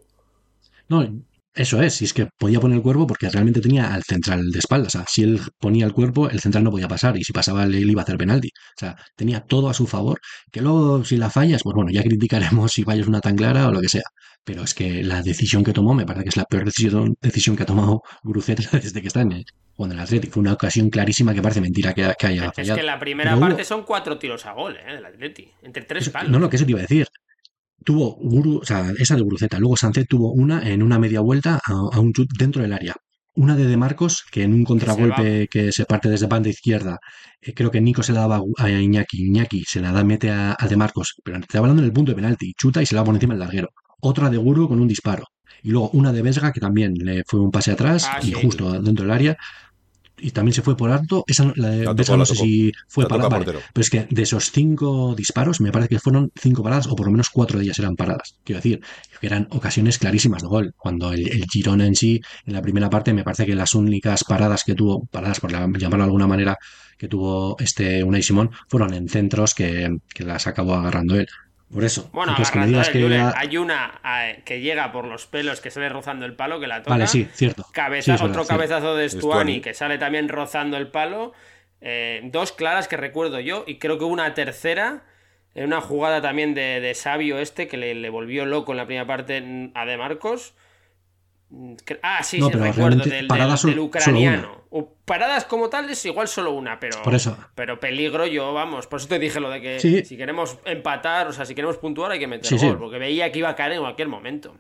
[0.88, 1.06] No,
[1.56, 4.60] eso es, si es que podía poner el cuerpo porque realmente tenía al central de
[4.60, 4.96] espaldas.
[4.96, 7.64] O sea, si él ponía el cuerpo, el central no podía pasar y si pasaba
[7.66, 8.50] él iba a hacer penalti.
[8.50, 10.20] O sea, tenía todo a su favor.
[10.52, 13.72] Que luego, si la fallas, pues bueno, ya criticaremos si fallas una tan clara o
[13.72, 14.04] lo que sea.
[14.44, 17.56] Pero es que la decisión que tomó me parece que es la peor decisión, decisión
[17.56, 20.34] que ha tomado Gruceta desde que está en el, cuando el Atlético.
[20.34, 22.74] Fue una ocasión clarísima que parece mentira que, que haya fallado.
[22.74, 24.96] Es que la primera parte son cuatro tiros a gol, ¿eh?
[24.96, 25.52] Del Atlético.
[25.62, 26.32] Entre tres palos.
[26.32, 27.08] No, no, que eso te iba a decir
[27.84, 29.60] tuvo Guru, o sea, esa de Guruceta.
[29.60, 32.96] Luego Sánchez tuvo una en una media vuelta a, un chut dentro del área.
[33.36, 37.00] Una de De Marcos, que en un contragolpe que se parte desde banda izquierda,
[37.42, 40.56] eh, creo que Nico se la daba a Iñaki, Iñaki se la da, mete a,
[40.70, 43.06] De Marcos, pero está hablando en el punto de penalti, chuta y se la va
[43.06, 43.70] por encima del larguero.
[44.02, 45.26] Otra de Guru con un disparo.
[45.64, 48.82] Y luego una de Vesga, que también le fue un pase atrás ah, y justo
[48.82, 49.38] dentro del área
[50.18, 51.24] y también se fue por alto.
[51.28, 51.86] Esa, la de,
[52.18, 53.40] no sé si fue parada.
[53.40, 57.08] pero es que de esos cinco disparos, me parece que fueron cinco paradas, o por
[57.08, 58.36] lo menos cuatro de ellas eran paradas.
[58.44, 58.82] Quiero decir,
[59.20, 60.74] que eran ocasiones clarísimas de gol.
[60.78, 64.24] Cuando el, el Girona en sí, en la primera parte, me parece que las únicas
[64.24, 66.58] paradas que tuvo, paradas por llamarlo de alguna manera,
[66.98, 71.28] que tuvo este Unai Simón, fueron en centros que, que las acabó agarrando él.
[71.74, 72.10] Por eso.
[72.14, 74.02] Bueno, Entonces, que me agarrando, digas que la- hay una
[74.46, 76.92] que llega por los pelos que sale rozando el palo que la toca.
[76.92, 77.66] Vale, sí, cierto.
[77.74, 79.22] Cabeza, Sí, es verdad, otro cabezazo de Stuani.
[79.30, 81.34] Stuani que sale también rozando el palo.
[81.82, 83.64] Eh, dos claras que recuerdo yo.
[83.68, 85.04] Y creo que una tercera.
[85.56, 88.86] En una jugada también de, de Sabio este que le, le volvió loco en la
[88.86, 90.54] primera parte mm, a De Marcos.
[91.56, 93.04] Mm, Ah, sí, No, sí, recuerdo.
[93.04, 94.64] Del, paradas del ucraniano.
[94.72, 97.02] O paradas como tal es igual solo una, pero.
[97.04, 97.38] Por eso.
[97.54, 98.88] Pero peligro yo, vamos.
[98.88, 100.04] Por eso te dije lo de que Sí.
[100.04, 102.80] si queremos empatar, o sea, si queremos puntuar hay que meter Sí, gol.
[102.80, 104.56] Porque veía que iba a caer en cualquier momento.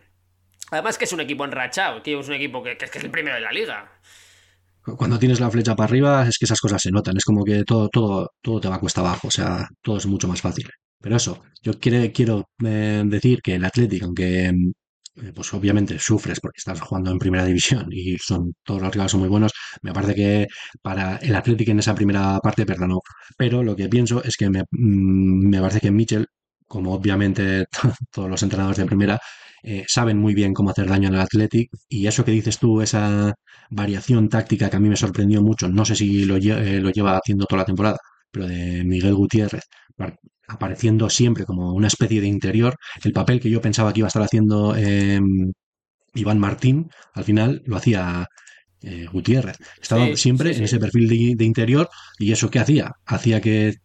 [0.69, 3.35] Además que es un equipo enrachado, que es un equipo que, que es el primero
[3.35, 3.91] de la liga.
[4.97, 7.17] Cuando tienes la flecha para arriba, es que esas cosas se notan.
[7.17, 9.29] Es como que todo, todo, todo te va cuesta abajo.
[9.29, 10.69] O sea, todo es mucho más fácil.
[11.01, 14.51] Pero eso, yo quiero, quiero eh, decir que el Athletic, aunque
[15.15, 19.11] eh, pues obviamente sufres porque estás jugando en primera división y son todos los rivales
[19.11, 20.47] son muy buenos, me parece que
[20.81, 22.99] para el Athletic en esa primera parte perdonó.
[23.37, 26.25] Pero lo que pienso es que me, mm, me parece que Mitchell,
[26.67, 27.65] como obviamente
[28.11, 29.19] todos los entrenadores de primera,
[29.63, 32.81] eh, saben muy bien cómo hacer daño en el Athletic y eso que dices tú,
[32.81, 33.33] esa
[33.69, 37.17] variación táctica que a mí me sorprendió mucho, no sé si lo, eh, lo lleva
[37.17, 37.97] haciendo toda la temporada,
[38.31, 39.63] pero de Miguel Gutiérrez,
[40.47, 44.09] apareciendo siempre como una especie de interior, el papel que yo pensaba que iba a
[44.09, 45.19] estar haciendo eh,
[46.15, 48.27] Iván Martín, al final lo hacía
[48.81, 49.57] eh, Gutiérrez.
[49.81, 50.59] Estaba Sí, siempre sí, sí.
[50.59, 52.91] en ese perfil de, de interior y eso qué hacía?
[53.05, 53.75] Hacía que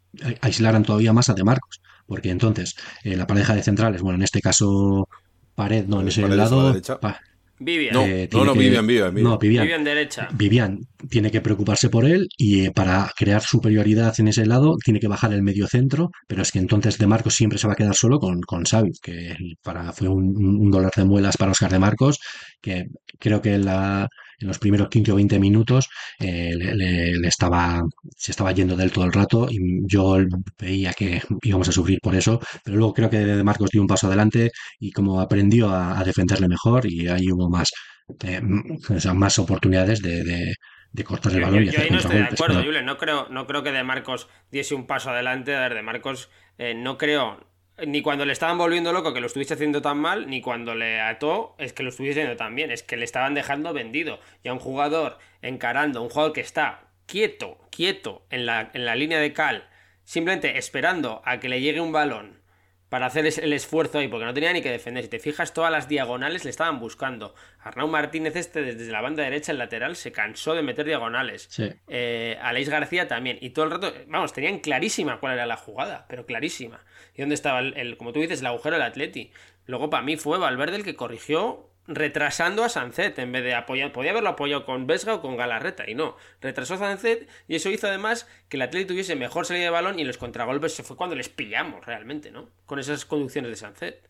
[0.41, 4.23] aislaran todavía más a De Marcos, porque entonces eh, la pareja de centrales, bueno, en
[4.25, 5.09] este caso
[5.55, 6.73] Pared, no, en ese a la lado...
[7.01, 7.21] pa-
[7.61, 7.95] Vivian.
[7.95, 9.31] No, eh, no, tiene no, que- Vivian, Vivian, Vivian.
[9.33, 9.63] No, Vivian.
[9.65, 10.29] Vivian derecha.
[10.33, 10.79] Vivian
[11.11, 15.09] tiene que preocuparse por él y eh, para crear superioridad en ese lado tiene que
[15.09, 17.95] bajar el medio centro, pero es que entonces De Marcos siempre se va a quedar
[17.95, 21.79] solo con, con Xavi, que para, fue un, un dolor de muelas para Oscar De
[21.79, 22.19] Marcos,
[22.61, 22.85] que
[23.19, 24.09] creo que la-
[24.41, 25.89] en los primeros 15 o 20 minutos
[26.21, 27.83] eh, le, le- le estaba,
[28.17, 30.17] se estaba yendo de él todo el rato y yo
[30.59, 33.87] veía que íbamos a sufrir por eso, pero luego creo que De Marcos dio un
[33.89, 37.69] paso adelante y como aprendió a, a defenderle mejor y ahí hubo más,
[38.25, 40.55] eh, m- o sea, más oportunidades de, de-
[40.93, 42.85] de cortar el Yo, balón y yo- yo hacer ahí no estoy de acuerdo, Julen.
[42.87, 45.55] No creo, no creo que De Marcos diese un paso adelante.
[45.55, 47.47] A ver, De Marcos, eh, no creo.
[47.87, 51.01] Ni cuando le estaban volviendo loco que lo estuviese haciendo tan mal, ni cuando le
[51.01, 52.71] ató es que lo estuviese haciendo tan bien.
[52.71, 54.19] Es que le estaban dejando vendido.
[54.43, 58.97] Y a un jugador encarando, un jugador que está quieto, quieto en la, en la
[58.97, 59.69] línea de cal,
[60.05, 62.39] simplemente esperando a que le llegue un balón
[62.89, 65.05] para hacer el esfuerzo ahí, porque no tenía ni que defender.
[65.05, 67.35] Si te fijas, todas las diagonales le estaban buscando.
[67.61, 71.47] Arnau Martínez, este desde la banda derecha, el lateral, se cansó de meter diagonales.
[71.51, 71.71] Sí.
[71.89, 73.39] Eh, Aleix García también.
[73.41, 76.81] Y todo el rato, vamos, tenían clarísima cuál era la jugada, pero clarísima.
[77.15, 79.33] Y dónde estaba, el, el- como tú dices, el agujero del Atleti.
[79.67, 83.93] Luego, para mí, fue Valverde el que corrigió retrasando a Sancet en vez de apoyar.
[83.93, 86.17] Podía haberlo apoyado con Vesga o con Galarreta, y no.
[86.41, 89.99] Retrasó a Sancet y eso hizo además que el Atleti tuviese mejor salida de balón
[89.99, 92.51] y los contragolpes se fue cuando les pillamos realmente, ¿no?
[92.67, 94.09] Con esas conducciones de Sancet.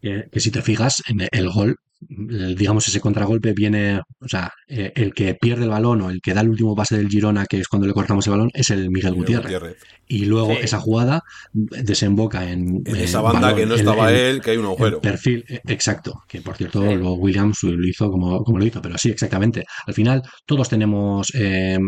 [0.00, 5.12] que, si te fijas en el gol, digamos ese contragolpe viene, o sea, eh, el
[5.12, 7.68] que pierde el balón o el que da el último pase del Girona, que es
[7.68, 9.44] cuando le cortamos el balón, es el Miguel Miguel Gutiérrez.
[9.52, 9.76] Gutiérrez.
[10.06, 10.58] Y luego Sí.
[10.62, 14.50] esa jugada desemboca en, En eh, esa banda balón que no estaba en- él, que
[14.52, 15.00] hay un agujero.
[15.00, 16.86] perfil, eh, exacto, que por cierto Sí.
[16.86, 19.64] luego Williams lo hizo como, como lo hizo, pero sí, exactamente.
[19.86, 21.78] Al final todos tenemos, eh,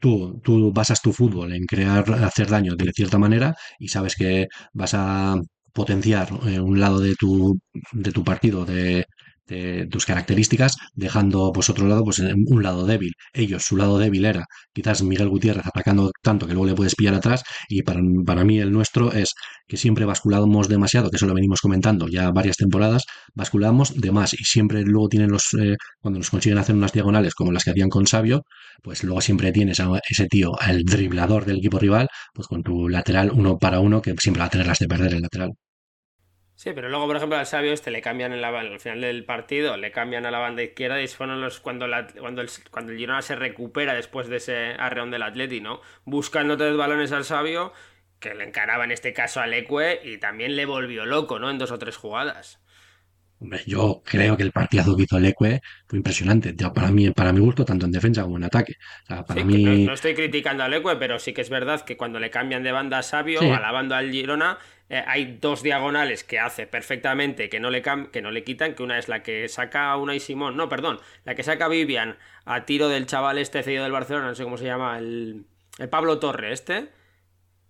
[0.00, 4.46] tú, tú basas tu fútbol en crear, hacer daño de cierta manera y sabes que
[4.72, 5.36] vas a
[5.74, 7.58] potenciar eh, un lado de tu,
[7.92, 9.06] de tu partido, de,
[9.90, 13.12] tus características, dejando pues otro lado, pues un lado débil.
[13.34, 17.14] Ellos, su lado débil era quizás Miguel Gutiérrez atacando tanto que luego le puedes pillar
[17.14, 19.34] atrás y para, para mí el nuestro es
[19.66, 24.32] que siempre basculamos demasiado, que eso lo venimos comentando ya varias temporadas, basculamos de más
[24.34, 27.70] y siempre luego tienen los, eh, cuando nos consiguen hacer unas diagonales como las que
[27.70, 28.44] hacían con Sabio,
[28.82, 32.88] pues luego siempre tienes a ese tío, el driblador del equipo rival, pues con tu
[32.88, 35.52] lateral uno para uno, que siempre va a tener las de perder el lateral.
[36.56, 39.24] Sí, pero luego, por ejemplo, al Sabio este le cambian en la, al final del
[39.24, 42.92] partido, le cambian a la banda izquierda y fueron los cuando, la- cuando, el, cuando
[42.92, 45.80] el Girona se recupera después de ese arreón del Atleti, ¿no?
[46.04, 47.72] Buscando tres balones al Sabio,
[48.20, 51.50] que le encaraba en este caso al Ecue y también le volvió loco, ¿no?
[51.50, 52.60] En dos o tres jugadas.
[53.38, 57.40] Hombre, yo creo que el partidazo que hizo Leque fue impresionante, para mí, para mi
[57.40, 58.74] gusto, tanto en defensa como en ataque.
[59.04, 61.50] O sea, para Sí, mí, no, no estoy criticando al Ecue, pero sí que es
[61.50, 63.46] verdad que cuando le cambian de banda a Sabio, Sí.
[63.52, 68.30] alabando al Girona, eh, hay dos diagonales que hace perfectamente que no, le que no
[68.30, 71.34] le quitan, que una es la que saca a una y Simón, no, perdón, la
[71.34, 74.66] que saca Vivian a tiro del chaval este cedido del Barcelona, no sé cómo se
[74.66, 75.46] llama, el,
[75.78, 76.90] el Pablo Torre este,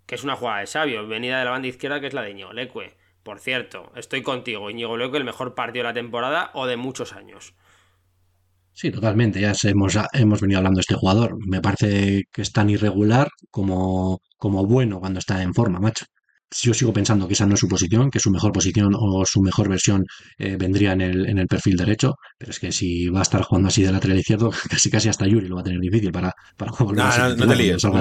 [0.07, 2.31] que es una jugada de Sabio, venida de la banda izquierda que es la de
[2.33, 2.97] Íñigo Leque.
[3.23, 7.13] Por cierto, estoy contigo, Íñigo Leque, el mejor partido de la temporada o de muchos
[7.15, 7.55] años.
[8.73, 11.37] sí, totalmente, ya hemos, hemos venido hablando de este jugador.
[11.47, 16.07] Me parece que es tan irregular como, como bueno cuando está en forma, macho.
[16.63, 19.41] Yo sigo pensando que esa no es su posición, que su mejor posición o su
[19.41, 20.05] mejor versión
[20.39, 23.43] eh, vendría en el, en el perfil derecho, pero es que si va a estar
[23.43, 26.33] jugando así de lateral izquierdo, casi casi hasta Yuri lo va a tener difícil para,
[26.57, 27.93] para volver no, a no, te líes, no,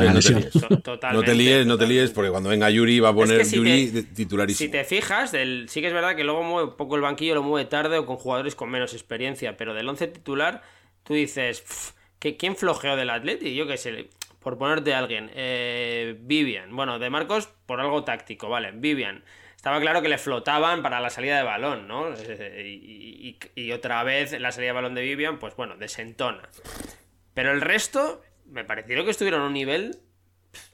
[1.24, 4.68] te líes, no te líes, porque cuando venga Yuri va a poner Yuri titularísimo.
[4.68, 7.36] Si te fijas, del, sí que es verdad que luego mueve un poco el banquillo,
[7.36, 10.62] lo mueve tarde o con jugadores con menos experiencia, pero del 11 titular
[11.04, 13.54] tú dices, ¿quién flojeó del Atleti?
[13.54, 14.10] Yo qué sé,
[14.44, 15.32] por ponerte a alguien.
[15.34, 16.76] Eh, Vivian.
[16.76, 18.72] Bueno, de Marcos por algo táctico, vale.
[18.74, 19.24] Vivian.
[19.56, 22.14] Estaba claro que le flotaban para la salida de balón, ¿no?
[22.16, 26.50] Eh, y, otra vez la salida de balón de Vivian, pues bueno, desentona.
[27.34, 29.98] Pero el resto, me pareció que estuvieron a un nivel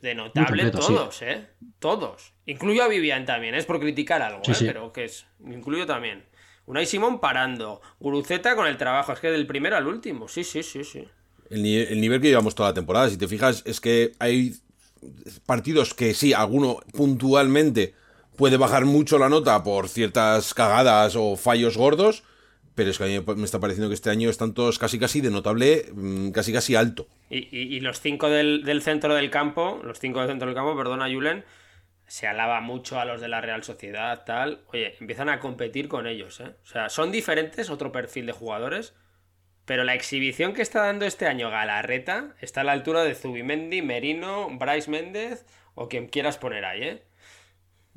[0.01, 1.47] de notable todos, ¿eh?
[1.79, 2.33] Todos.
[2.45, 4.55] Incluyo a Vivian también, es por criticar algo, ¿eh?
[4.59, 5.27] Pero que es.
[5.45, 6.25] Incluyo también.
[6.65, 7.81] Unai Simón parando.
[7.99, 9.13] Guruceta con el trabajo.
[9.13, 10.27] Es que del primero al último.
[10.27, 11.07] Sí, sí, sí, sí
[11.49, 11.61] el,
[12.01, 13.09] nivel que llevamos toda la temporada.
[13.09, 14.55] Si te fijas, es que hay
[15.45, 17.93] partidos que sí, alguno puntualmente
[18.35, 22.23] puede bajar mucho la nota por ciertas cagadas o fallos gordos,
[22.75, 25.21] pero es que a mí me está pareciendo que este año están todos casi casi
[25.21, 27.07] de notable, mm, casi casi alto.
[27.29, 31.43] Y, los cinco del, centro del campo, los cinco del centro del campo, perdona Julen,
[32.07, 34.61] se alaba mucho a los de la Real Sociedad, tal.
[34.73, 36.55] Oye, empiezan a competir con ellos, ¿eh?
[36.63, 38.93] O sea, son diferentes, otro perfil de jugadores,
[39.69, 43.83] pero la exhibición que está dando este año Galarreta está a la altura de Zubimendi,
[43.83, 47.03] Merino, Bryce Méndez o quien quieras poner ahí, ¿eh?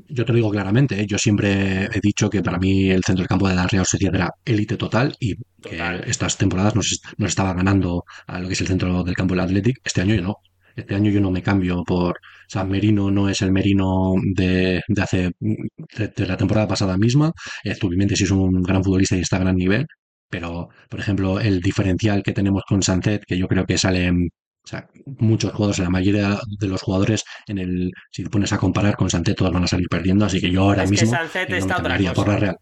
[0.07, 1.07] Yo te lo digo claramente, ¿eh?
[1.07, 4.15] yo siempre he dicho que para mí el centro del campo de la Real Sociedad
[4.15, 8.67] era élite total y que estas temporadas nos, estaba ganando a lo que es el
[8.67, 9.79] centro del campo del Athletic.
[9.83, 10.37] Este año yo no.
[10.77, 12.17] Este año yo no me cambio por.
[12.17, 15.31] O sea, Merino no es el Merino de, hace.
[15.41, 17.33] De, la temporada pasada misma.
[17.65, 19.87] Eh, Zubimendi sí es un gran futbolista y está a gran nivel
[20.33, 24.67] pero por ejemplo el diferencial que tenemos con Santet, que yo creo que sale o
[24.67, 28.97] sea, muchos jugadores, la mayoría de los jugadores, en el si te pones a comparar
[28.97, 31.99] con Santet, todos van a salir perdiendo, así que yo ahora mismo que está otra
[32.15, 32.57] por la Real.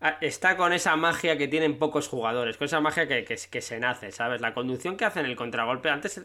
[0.00, 3.80] Ah, está con esa magia que tienen pocos jugadores, con esa magia que, que, se
[3.80, 4.40] nace, ¿sabes?
[4.40, 5.90] La conducción que hace en el contragolpe.
[5.90, 6.24] Antes,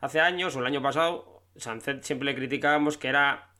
[0.00, 3.54] hace años o el año pasado, Sanzet siempre le criticábamos que era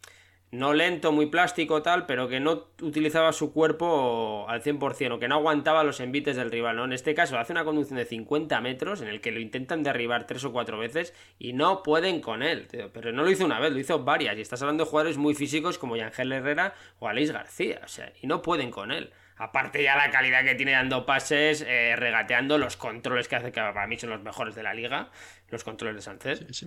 [0.51, 5.29] no lento, muy plástico, tal, pero que no utilizaba su cuerpo al 100% o que
[5.29, 6.85] no aguantaba los envites del rival, ¿no?
[6.85, 10.27] En este caso hace una conducción de 50 metros en el que lo intentan derribar
[10.27, 13.73] tres o cuatro veces y no pueden con él, pero no lo hizo una vez,
[13.73, 17.31] lo hizo varias y estás hablando de jugadores muy físicos como Yangel Herrera o Aleix
[17.31, 19.13] García, o sea, y no pueden con él.
[19.39, 23.61] Aparte ya la calidad que tiene dando pases, eh, regateando los controles que hace, que
[23.61, 25.11] para mí son los mejores de la liga,
[25.49, 26.67] los controles de Sánchez.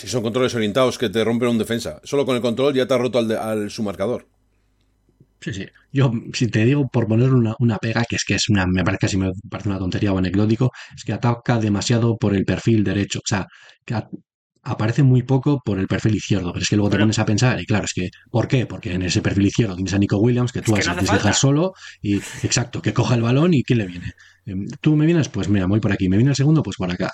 [0.00, 2.00] Si son controles orientados que te rompen un defensa.
[2.04, 4.26] Solo con el control ya te ha roto al, su marcador.
[5.42, 5.66] Sí, sí.
[5.92, 9.00] Yo, si te digo por poner una, pega, que es que es una, me parece
[9.00, 13.18] casi me parece una tontería o anecdótico, es que ataca demasiado por el perfil derecho.
[13.18, 13.46] O sea,
[13.84, 13.94] que
[14.62, 16.50] aparece muy poco por el perfil izquierdo.
[16.54, 18.64] Pero es que luego te pones a pensar, y claro, es que, ¿por qué?
[18.64, 21.74] Porque en ese perfil izquierdo tienes a Nico Williams, que tú vas a dejar solo,
[22.00, 24.12] y exacto, que coja el balón y ¿quién le viene?
[24.46, 26.90] Em, tú me vienes, pues mira, voy por aquí, me viene el segundo, pues por
[26.90, 27.12] acá.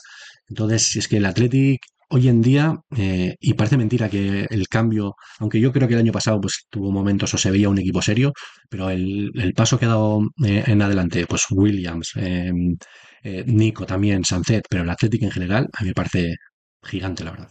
[0.48, 5.16] Entonces, es que el Athletic hoy en día, eh, y parece mentira que el cambio,
[5.38, 8.02] aunque yo creo que el año pasado pues tuvo momentos o se veía un equipo
[8.02, 8.32] serio,
[8.68, 12.76] pero el, paso que ha dado eh, en adelante, pues Williams, em,
[13.22, 16.36] eh, Nico también, Sancet, pero el Athletic en general, a mí me parece
[16.82, 17.50] gigante, la verdad.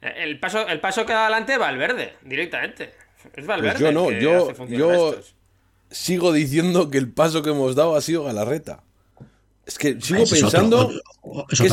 [0.00, 2.94] El paso, el paso que da adelante va verde directamente.
[3.34, 3.78] Es Valverde.
[3.78, 5.20] Pues yo no, yo, yo
[5.90, 8.82] sigo diciendo que el paso que hemos dado ha sido Galarreta.
[9.70, 10.90] Es que sigo pensando
[11.56, 11.66] que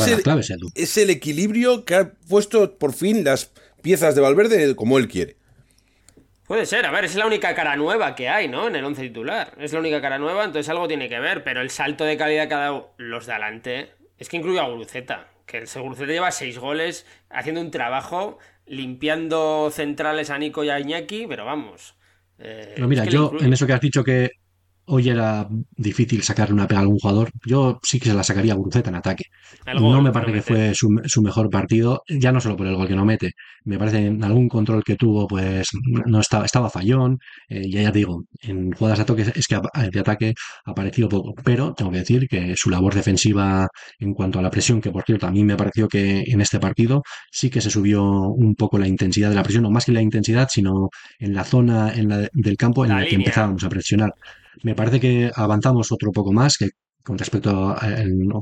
[0.76, 3.50] es el, equilibrio que ha puesto por fin las
[3.82, 5.34] piezas de Valverde como él quiere.
[6.46, 8.68] Puede ser, a ver, es la única cara nueva que hay, ¿no?
[8.68, 9.52] En el once titular.
[9.58, 12.46] Es la única cara nueva, entonces algo tiene que ver, pero el salto de calidad
[12.46, 16.30] que ha dado los de adelante es que incluye a Guruceta, que el Guruceta lleva
[16.30, 21.96] seis goles haciendo un trabajo limpiando centrales a Nico y a Iñaki, pero vamos.
[22.38, 24.30] Eh, pero mira, yo en eso que has dicho que
[24.88, 28.52] hoy era difícil sacarle una pega a algún jugador, yo sí que se la sacaría
[28.52, 29.24] a Guruceta en ataque.
[29.74, 32.96] no me parece que fue su, mejor partido, ya no solo por el gol que
[32.96, 33.32] no mete,
[33.64, 35.68] me parece en algún control que tuvo, pues
[36.06, 39.60] no estaba, estaba fallón, eh, y ya digo, en jugadas de ataque es que
[39.92, 44.38] de ataque ha aparecido poco, pero tengo que decir que su labor defensiva en cuanto
[44.38, 47.50] a la presión, que por cierto a mí me pareció que en este partido sí
[47.50, 50.48] que se subió un poco la intensidad de la presión, no más que la intensidad,
[50.50, 54.14] sino en la zona en la, del campo en la, que empezábamos a presionar.
[54.62, 56.70] Me parece que avanzamos otro poco más, que
[57.02, 57.80] con respecto a,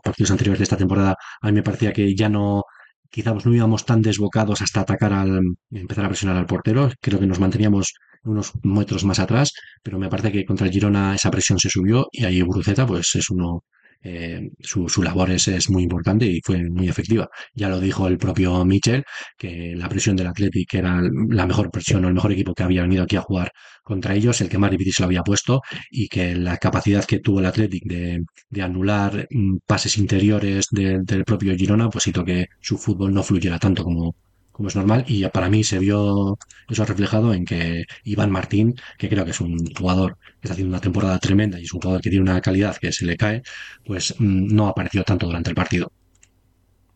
[0.03, 2.65] partidos anteriores de esta temporada, a mí me parecía que ya no,
[3.11, 6.91] quizás no íbamos tan desbocados hasta atacar al, empezar a presionar al portero.
[7.01, 9.53] Creo que nos manteníamos unos metros más atrás,
[9.83, 13.31] pero me parece que contra Girona esa presión se subió y ahí Bruceta pues es
[13.31, 13.65] uno
[14.03, 17.29] eh, su, su, labor es, es, muy importante y fue muy efectiva.
[17.55, 19.05] Ya lo dijo el propio Michel,
[19.37, 22.83] que la presión del Athletic era la mejor presión o el mejor equipo que había
[22.83, 23.51] venido aquí a jugar
[23.83, 27.21] contra ellos, el que más difícil se lo había puesto y que la capacidad que
[27.21, 32.25] tuvo el Athletic de, de anular mm, pases interiores de, del propio Girona, pues hizo
[32.25, 34.17] que su fútbol no fluyera tanto como,
[34.57, 39.07] como es normal y para mí se vio eso reflejado en que Iván Martín, que
[39.11, 42.01] creo que es un jugador que está haciendo una temporada tremenda y es un jugador
[42.01, 43.43] que tiene una calidad que se le cae,
[43.85, 45.93] pues mm, no apareció tanto durante el partido.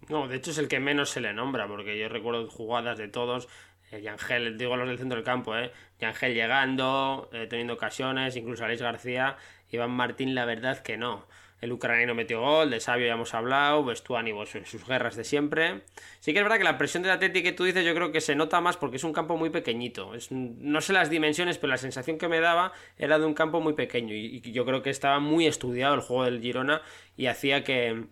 [0.09, 3.09] No, de hecho es el que menos se le nombra, porque yo recuerdo jugadas de
[3.09, 3.47] todos,
[3.91, 5.71] eh, Yangel, digo los del centro del campo, eh,
[6.01, 9.37] Yangel llegando, eh, teniendo ocasiones, incluso Alex García,
[9.71, 11.27] Iván Martín la verdad que no.
[11.61, 15.83] El ucraniano metió gol, de Sabio ya hemos hablado, Vestuani pues, sus guerras de siempre.
[16.21, 18.23] Sí que es verdad que la presión del Atleti que tú dices yo creo que
[18.23, 20.13] se nota más porque es un campo muy pequeñito.
[20.31, 23.75] No sé las dimensiones, pero la sensación que me daba era de un campo muy
[23.75, 26.81] pequeño y, yo creo que estaba muy estudiado el juego del Girona
[27.17, 28.07] y hacía que,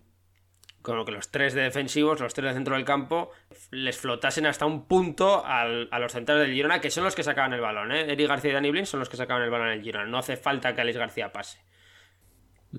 [0.82, 3.30] como que los tres defensivos, los tres de centro del campo,
[3.70, 5.64] les flotasen hasta un punto a
[5.98, 7.92] los centrales del Girona, que son los que sacaban el balón.
[7.92, 8.12] ¿eh?
[8.12, 10.04] Eric García y Dani Blin son los que sacaban el balón en el Girona.
[10.04, 11.61] No hace falta que Alex García pase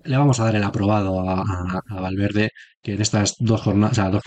[0.04, 3.96] le vamos a dar el aprobado a, a, Valverde, que en estas dos jornadas, o
[3.96, 4.24] sea, dos,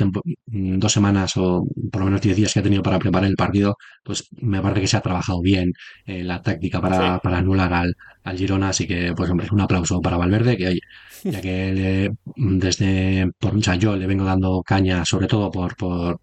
[0.47, 3.37] mm, dos, semanas o por lo menos diez días que ha tenido para preparar el
[3.37, 5.73] partido, pues me parece que se ha trabajado bien
[6.07, 7.21] eh, la táctica para, sí.
[7.23, 7.95] para anular al,
[8.25, 10.79] al, Girona, así que pues hombre, un aplauso para Valverde, que
[11.25, 15.77] ya que le, desde, por, o sea, yo le vengo dando caña sobre todo por,
[15.77, 16.21] por,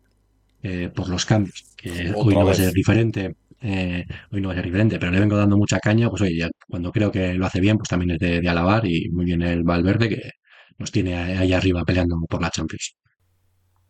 [0.61, 4.53] eh, por los cambios, que hoy no va a ser diferente eh, hoy no va
[4.53, 7.45] a ser diferente, pero le vengo dando mucha caña, pues oye, cuando creo que lo
[7.45, 10.31] hace bien, pues también es de, de alabar y muy bien el Valverde que
[10.77, 12.95] nos tiene ahí arriba peleando por la Champions.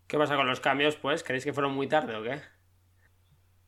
[0.07, 1.23] ¿Qué pasa con los cambios, pues?
[1.23, 2.41] ¿Creéis que fueron muy tarde o qué?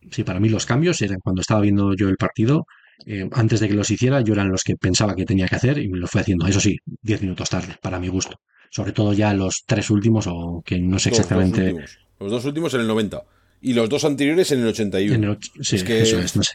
[0.10, 2.66] Sí, para mí los cambios eran cuando estaba viendo yo el partido,
[3.06, 5.78] eh, antes de que los hiciera, yo eran los que pensaba que tenía que hacer
[5.78, 6.48] y me lo fue haciendo.
[6.48, 8.38] Eso sí, 10 minutos tarde, para mi gusto.
[8.72, 11.62] Sobre todo ya los tres últimos, o que no sé exactamente.
[11.62, 13.24] Los dos últimos, los dos últimos en el 90
[13.62, 15.15] y los dos anteriores en el 81.
[15.15, 16.02] En el, sí, es que...
[16.02, 16.54] eso es, no sé.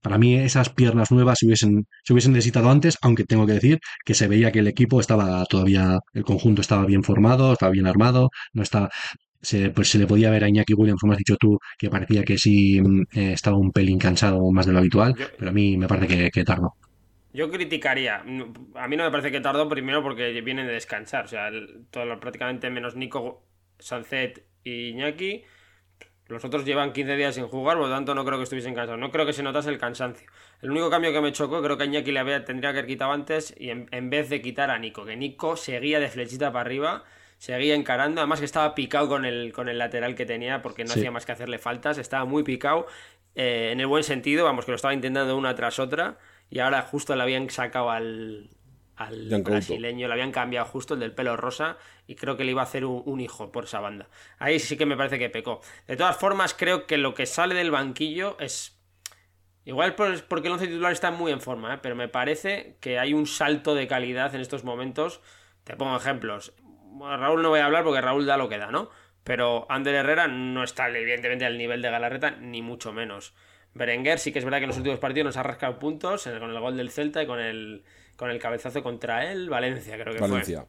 [0.00, 3.78] Para mí esas piernas nuevas se hubiesen, se hubiesen necesitado antes, aunque tengo que decir
[4.04, 7.86] que se veía que el equipo estaba todavía, el conjunto estaba bien formado, estaba bien
[7.86, 8.90] armado, no estaba,
[9.40, 12.24] se, pues se le podía ver a Iñaki Williams, como has dicho tú, que parecía
[12.24, 12.78] que sí
[13.14, 16.30] eh, estaba un pelín cansado más de lo habitual, pero a mí me parece que,
[16.30, 16.74] que tardó.
[17.32, 18.16] Yo criticaría.
[18.74, 21.24] A mí no me parece que tardó primero porque vienen de descansar.
[21.24, 23.46] O sea, el, todo, prácticamente menos Nico,
[23.78, 25.44] Sancet y Iñaki
[26.32, 28.98] los otros llevan 15 días sin jugar, por lo tanto no creo que estuviesen cansados.
[28.98, 30.28] No creo que se notase el cansancio.
[30.60, 32.88] El único cambio que me chocó, creo que a Iñaki le había, tendría que haber
[32.88, 36.52] quitado antes y en, en, vez de quitar a Nico, que Nico seguía de flechita
[36.52, 37.04] para arriba,
[37.38, 40.90] seguía encarando, además que estaba picado con el, con el lateral que tenía porque no
[40.90, 41.00] sí.
[41.00, 42.86] hacía más que hacerle faltas, estaba muy picado,
[43.34, 46.18] eh, en el buen sentido, vamos, que lo estaba intentando una tras otra
[46.50, 48.50] y ahora justo le habían sacado al,
[48.96, 52.60] al brasileño, le habían cambiado justo el del pelo rosa y creo que le iba
[52.60, 54.08] a hacer un, un, hijo por esa banda.
[54.38, 55.60] Ahí sí que me parece que pecó.
[55.86, 58.78] De todas formas, creo que lo que sale del banquillo es...
[59.64, 61.78] Igual porque el once titular está muy en forma, ¿eh?
[61.80, 65.20] pero me parece que hay un salto de calidad en estos momentos.
[65.62, 66.52] Te pongo ejemplos.
[67.00, 68.90] Raúl no voy a hablar porque Raúl da lo que da, ¿no?
[69.22, 73.34] Pero Ander Herrera no está evidentemente al nivel de Galarreta, ni mucho menos.
[73.72, 76.50] Berenguer sí que es verdad que en los últimos partidos nos ha rascado puntos con
[76.50, 77.84] el gol del Celta y con el,
[78.22, 80.64] con el cabezazo contra él, Valencia creo que Valencia.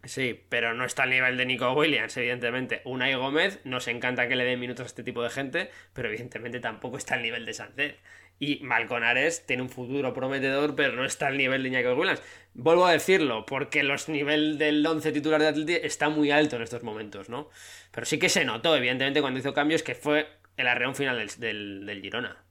[0.00, 0.08] fue.
[0.08, 2.80] Sí, pero no está al nivel de Nico Williams, evidentemente.
[2.84, 6.60] Unai Gómez, nos encanta que le den minutos a este tipo de gente, pero evidentemente
[6.60, 7.96] tampoco está al nivel de Sánchez.
[8.38, 12.22] Y Malconares tiene un futuro prometedor, pero no está al nivel de Iñaki Williams.
[12.54, 16.62] Vuelvo a decirlo, porque los nivel del 11 titular de Atleti está muy alto en
[16.62, 17.50] estos momentos, ¿no?
[17.90, 21.30] Pero sí que se notó, evidentemente, cuando hizo cambios, que fue el arreón final del,
[21.40, 22.45] del, del Girona.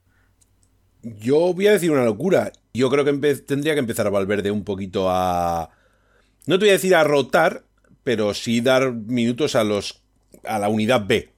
[1.18, 2.52] Yo voy a decir una locura.
[2.74, 5.70] Yo creo que tendría que empezar a Valverde un poquito a.
[6.46, 7.64] No te voy a decir a rotar,
[8.02, 10.02] pero sí dar minutos a los.
[10.44, 11.32] a la unidad B.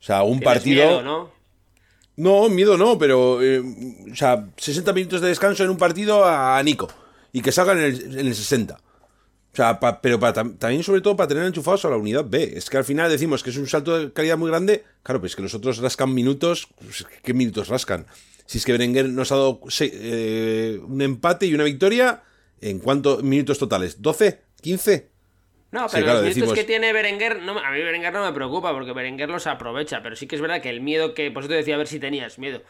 [0.00, 0.84] O sea, un partido.
[0.84, 1.30] Miedo, ¿no?
[2.16, 3.42] no, miedo no, pero.
[3.42, 3.60] Eh,
[4.12, 6.88] o sea, 60 minutos de descanso en un partido a Nico.
[7.32, 8.74] Y que salgan en el, en el 60.
[8.74, 12.54] O sea, pa, pero también sobre todo para tener enchufados a la unidad B.
[12.56, 14.84] Es que al final decimos que es un salto de calidad muy grande.
[15.02, 16.68] Claro, pues que los otros rascan minutos.
[16.76, 18.06] Pues, ¿Qué minutos rascan?
[18.46, 22.22] Si es que Berenguer nos ha dado eh, un empate y una victoria,
[22.60, 24.00] ¿en cuántos minutos totales?
[24.02, 24.38] ¿12?
[24.62, 25.06] ¿15?
[25.72, 26.54] No, pero sí, claro, los minutos decimos...
[26.54, 30.14] que tiene Berenguer, no, a mí Berenguer no me preocupa porque Berenguer los aprovecha, pero
[30.14, 31.98] sí que es verdad que el miedo que, por eso te decía a ver si
[31.98, 32.62] tenías miedo,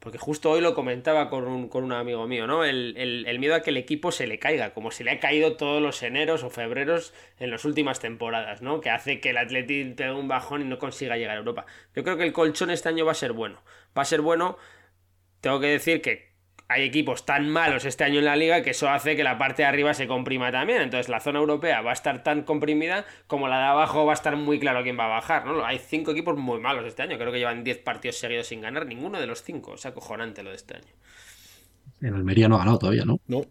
[0.00, 2.64] porque justo hoy lo comentaba con un, con un amigo mío, ¿no?
[2.64, 5.20] El, el, el, miedo a que el equipo se le caiga, como se le ha
[5.20, 8.80] caído todos los eneros o febreros en las últimas temporadas, ¿no?
[8.80, 11.66] Que hace que el Atlético tenga un bajón y no consiga llegar a Europa.
[11.94, 13.62] Yo creo que el colchón este año va a ser bueno.
[13.96, 14.58] Va a ser bueno
[15.40, 16.28] tengo que decir que
[16.70, 19.62] hay equipos tan malos este año en la liga que eso hace que la parte
[19.62, 20.82] de arriba se comprima también.
[20.82, 24.14] Entonces la zona europea va a estar tan comprimida como la de abajo va a
[24.14, 25.64] estar muy claro quién va a bajar, ¿no?
[25.64, 27.16] Hay cinco equipos muy malos este año.
[27.16, 28.84] Creo que llevan 10 partidos seguidos sin ganar.
[28.86, 29.76] Ninguno de los cinco.
[29.76, 30.92] Es acojonante lo de este año.
[32.02, 33.18] En Almería no ha ganado todavía, ¿no?
[33.26, 33.42] No.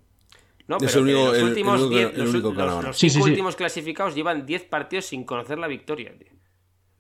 [0.67, 2.88] No, Es pero los últimos el único- 10 el los, único que ha los- ganado.
[2.89, 3.29] los Sí, cinco sí, sí.
[3.31, 6.27] últimos clasificados llevan 10 partidos sin conocer la victoria, tío.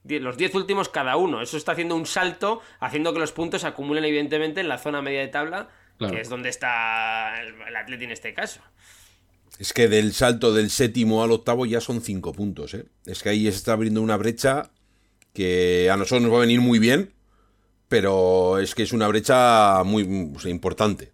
[0.09, 1.41] Los 10 últimos cada uno.
[1.41, 5.01] Eso está haciendo un salto, haciendo que los puntos se acumulen evidentemente en la zona
[5.01, 6.13] media de tabla, Claro.
[6.13, 8.61] que es donde está el, el Atleti en este caso.
[9.57, 12.85] Es que del salto del séptimo al octavo ya son cinco puntos, ¿eh?
[13.07, 14.69] Es que ahí se está abriendo una brecha
[15.33, 17.13] que a nosotros nos va a venir muy bien,
[17.87, 21.13] pero es que es una brecha muy o sea, importante.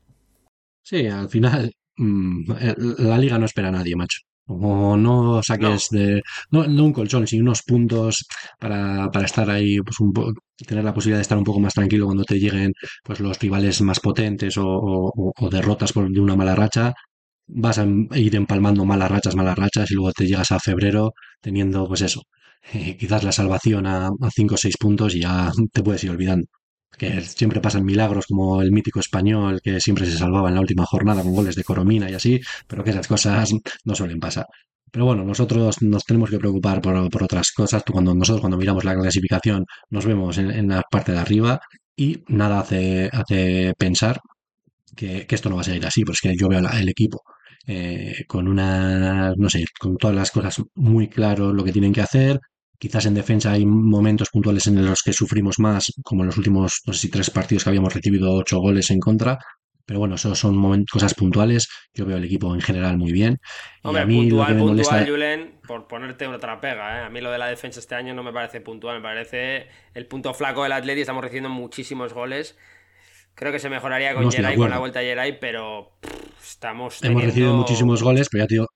[0.82, 2.52] Sí, al final mm,
[3.00, 4.20] la liga no espera a nadie, macho.
[4.46, 6.22] Como no saques de
[6.52, 8.26] no, no un colchón, sino unos puntos
[8.60, 10.34] para, para estar ahí, pues un po-
[10.68, 12.74] tener la posibilidad de estar un poco más tranquilo cuando te lleguen
[13.04, 16.94] pues los rivales más potentes o, o- o derrotas por de una mala racha.
[17.48, 17.86] Vas a
[18.16, 22.22] ir empalmando malas rachas, malas rachas, y luego te llegas a febrero teniendo, pues eso,
[22.74, 26.48] eh, quizás la salvación a 5 o 6 puntos y ya te puedes ir olvidando
[26.98, 30.86] que siempre pasan milagros como el mítico español que siempre se salvaba en la última
[30.86, 33.52] jornada con goles de Coromina y así, pero que esas cosas
[33.86, 34.46] no suelen pasar.
[34.92, 37.84] Pero bueno, nosotros nos tenemos que preocupar por, por otras cosas.
[37.92, 41.60] Cuando nosotros cuando miramos la clasificación nos vemos en, la parte de arriba
[41.96, 44.20] y nada hace, hace pensar
[44.96, 47.24] que, esto no va a seguir así, pues que yo veo el equipo
[47.66, 52.02] eh, con una, no sé, con todas las cosas muy claro lo que tienen que
[52.02, 52.40] hacer.
[52.84, 56.82] Quizás en defensa hay momentos puntuales en los que sufrimos más, como en los últimos,
[56.86, 59.40] no sé si tres partidos que habíamos recibido ocho goles en contra.
[59.86, 61.70] Pero bueno, eso son cosas puntuales.
[61.94, 63.40] Yo veo el equipo en general muy bien.
[63.86, 65.10] Y Hombre, a mí lo puntual, que me puntual.
[65.10, 67.06] Julen, por ponerte otra pega, ¿eh?
[67.06, 70.06] A mí lo de la defensa este año no me parece puntual, me parece el
[70.08, 72.58] punto flaco del Atleti, estamos recibiendo muchísimos goles.
[73.34, 77.02] Creo que se mejoraría con No Geray, con la vuelta de Geray, pero pff, estamos
[77.02, 78.68] Hemos recibido muchísimos goles, pero ya te digo,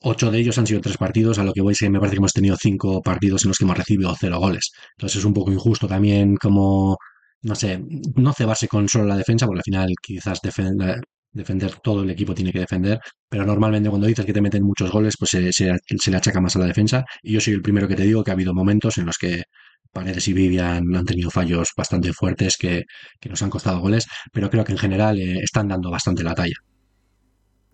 [0.00, 2.32] ocho de ellos han sido tres partidos, a lo que voy me parece que hemos
[2.32, 4.72] tenido cinco partidos en los que hemos recibido cero goles.
[4.96, 6.96] Entonces es un poco injusto también como,
[7.42, 7.80] no sé,
[8.16, 11.00] no cebarse con solo la defensa, porque al final quizás defen-
[11.32, 14.90] defender todo el equipo tiene que defender, pero normalmente cuando dices que te meten muchos
[14.90, 17.04] goles, pues se, se- se le achaca más a la defensa.
[17.22, 19.42] Y yo soy el primero que te digo que ha habido momentos en los que
[19.92, 22.84] Paredes y Vivian han tenido fallos bastante fuertes que,
[23.20, 26.34] que nos han costado goles, pero creo que en general eh, están dando bastante la
[26.34, 26.54] talla.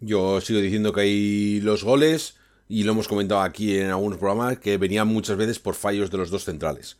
[0.05, 2.37] Yo sigo diciendo que hay los goles,
[2.69, 6.19] y lo hemos comentado aquí en algunos programas, que venían muchas veces por fallos de
[6.19, 6.99] los dos centrales.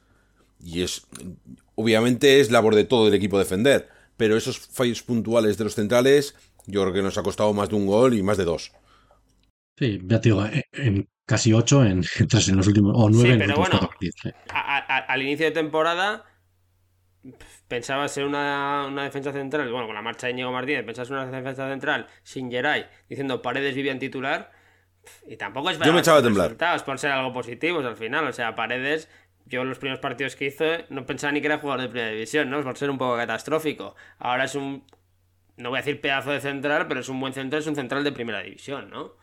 [0.63, 1.07] Y es,
[1.75, 6.35] obviamente, es labor de todo el equipo defender, pero esos fallos puntuales de los centrales,
[6.67, 8.73] yo creo que nos ha costado más de un gol y más de dos.
[9.79, 12.03] Sí, ya te digo, en, en casi ocho, en,
[12.49, 14.15] en los últimos, o nueve Sí, en los últimos bueno, partidos.
[14.51, 16.25] a- al inicio de temporada
[17.69, 21.27] pensaba ser una, una defensa central, bueno, con la marcha de Diego Martínez, pensabas una
[21.27, 24.53] defensa central sin Geray, diciendo Paredes Vivian titular,
[25.27, 26.57] y tampoco es Yo me echaba a temblar.
[26.85, 29.09] por ser algo positivos al final, o sea, Paredes,
[29.47, 32.11] yo en los primeros partidos que hizo no pensaba ni que era jugador de primera
[32.11, 32.63] división, ¿no?
[32.63, 33.95] Por ser un poco catastrófico.
[34.19, 34.85] Ahora es un,
[35.57, 38.05] no voy a decir pedazo de central, pero es un buen central, es un central
[38.05, 39.17] de primera división, ¿no?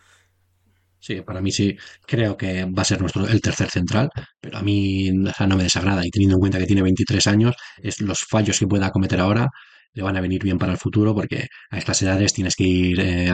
[1.01, 1.75] Sí, para mí sí,
[2.05, 6.05] creo que va a ser nuestro el tercer central, pero a mí no me desagrada
[6.05, 9.47] y teniendo en cuenta que tiene 23 años, es los fallos que pueda cometer ahora
[9.93, 12.99] le van a venir bien para el futuro porque a estas edades tienes que ir
[13.01, 13.33] eh,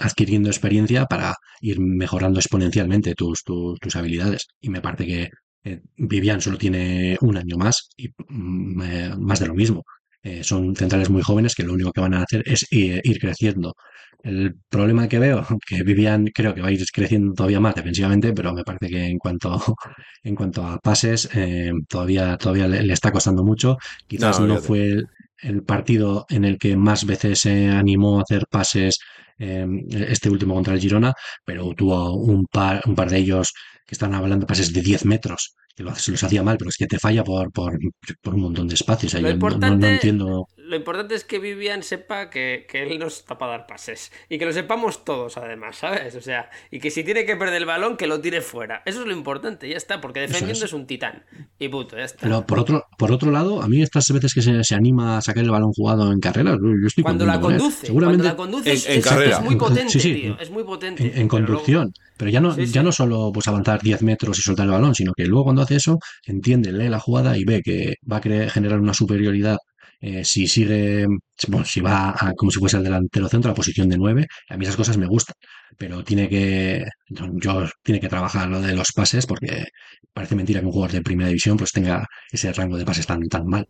[0.00, 4.48] adquiriendo experiencia para ir mejorando exponencialmente tus, tus, tus habilidades.
[4.60, 5.28] Y me parece que
[5.64, 9.84] eh, Vivian solo tiene un año más y mm, eh, más de lo mismo.
[10.22, 13.18] Eh, son centrales muy jóvenes que lo único que van a hacer es ir, ir
[13.18, 13.74] creciendo.
[14.22, 18.32] El problema que veo, que Vivian creo que va a ir creciendo todavía más defensivamente,
[18.32, 19.60] pero me parece que en cuanto,
[20.22, 23.76] en cuanto a pases, eh, todavía, todavía le, le está costando mucho.
[24.06, 25.06] Quizás No, fue el,
[25.42, 28.98] el partido en el que más veces se animó a hacer pases
[29.38, 31.12] eh, este último contra el Girona,
[31.44, 33.52] pero tuvo un par, un par de ellos
[33.92, 36.76] que están hablando pases de 10 metros, que lo- se los hacía mal, pero es
[36.78, 37.78] que te falla por, por,
[38.22, 39.12] por un montón de espacios.
[39.14, 39.38] Lo
[39.76, 40.46] no- entiendo.
[40.72, 44.10] Lo importante es que Vivian sepa que, que él no está para dar pases.
[44.28, 46.14] Y que lo sepamos todos, además, ¿sabes?
[46.16, 48.82] O sea, y que si tiene que perder el balón, que lo tire fuera.
[48.84, 50.62] Eso es lo importante, ya está, porque defendiendo es.
[50.64, 50.72] es.
[50.72, 51.24] un titán.
[51.58, 52.18] Y punto, ya está.
[52.22, 55.20] Pero por otro, por otro lado, a mí estas veces que se, se anima a
[55.20, 57.40] sacar el balón jugado en carreras, yo estoy cuando la él.
[57.40, 59.36] conduce, Seguramente cuando la conduce es, En- en es- carrera.
[59.36, 60.14] es muy potente, Sí, sí.
[60.14, 60.36] tío.
[60.40, 61.02] Es muy potente.
[61.02, 61.92] en, en Pero conducción.
[62.16, 62.72] Pero ya no, Sí, sí.
[62.72, 65.62] ya no solo pues avanzar 10 metros y soltar el balón, sino que luego cuando
[65.62, 68.20] hace eso, entiende, lee la jugada y ve que va a
[68.50, 69.58] generar una superioridad
[70.02, 71.06] eh, si sigue,
[71.46, 74.26] bueno, si va como si fuese el delantero centro a posición de 9.
[74.48, 75.36] A mí esas cosas me gustan,
[75.78, 79.66] pero tiene que, yo, tiene que trabajar lo de los pases porque
[80.12, 83.28] parece mentira que un jugador de primera división pues tenga ese rango de pases tan,
[83.28, 83.68] tan mal.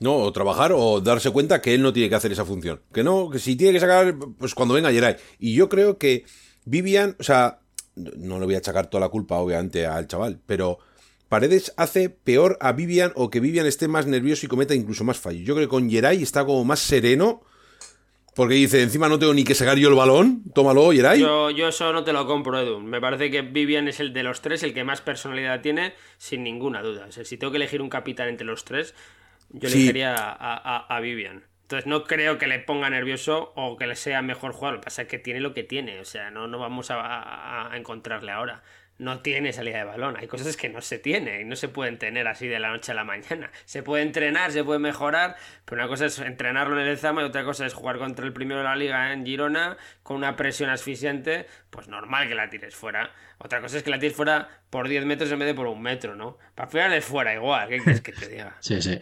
[0.00, 2.80] No, o trabajar o darse cuenta que él no tiene que hacer esa función.
[2.90, 5.16] Que no, que si tiene que sacar, pues cuando venga Geray.
[5.38, 6.24] Y yo creo que
[6.64, 7.60] Vivian, o sea,
[7.96, 10.78] no le voy a achacar toda la culpa, obviamente, al chaval, pero
[11.28, 15.18] Paredes hace peor a Vivian o que Vivian esté más nervioso y cometa incluso más
[15.18, 15.42] fallos.
[15.44, 17.42] Yo creo que con Geray está como más sereno.
[18.34, 21.18] Porque dice, encima no tengo ni que sacar yo el balón, tómalo, Geray.
[21.20, 22.80] Yo, yo eso no te lo compro, Edu.
[22.80, 26.44] Me parece que Vivian es el de los tres, el que más personalidad tiene, sin
[26.44, 27.06] ninguna duda.
[27.08, 28.94] O sea, si tengo que elegir un capitán entre los tres,
[29.48, 29.76] yo Sí.
[29.78, 31.44] elegiría a, a- a Vivian.
[31.62, 34.74] Entonces no creo que le ponga nervioso o que le sea mejor jugador.
[34.74, 35.98] Lo que pasa es que tiene lo que tiene.
[36.00, 38.62] O sea, no, no vamos a, a- a encontrarle ahora.
[38.98, 40.16] No tiene salida de balón.
[40.16, 42.92] Hay cosas que no se tiene y no se pueden tener así de la noche
[42.92, 43.50] a la mañana.
[43.64, 47.24] Se puede entrenar, se puede mejorar, pero una cosa es entrenarlo en el Zama y
[47.24, 50.70] otra cosa es jugar contra el primero de la liga en Girona con una presión
[50.70, 51.46] asfixiante.
[51.68, 53.10] Pues normal que la tires fuera.
[53.38, 55.82] Otra cosa es que la tires fuera por 10 metros en vez de por un
[55.82, 56.38] metro, ¿no?
[56.54, 57.68] Para final es fuera igual.
[57.68, 58.56] ¿Qué quieres que te diga?
[58.60, 58.98] Sí, sí.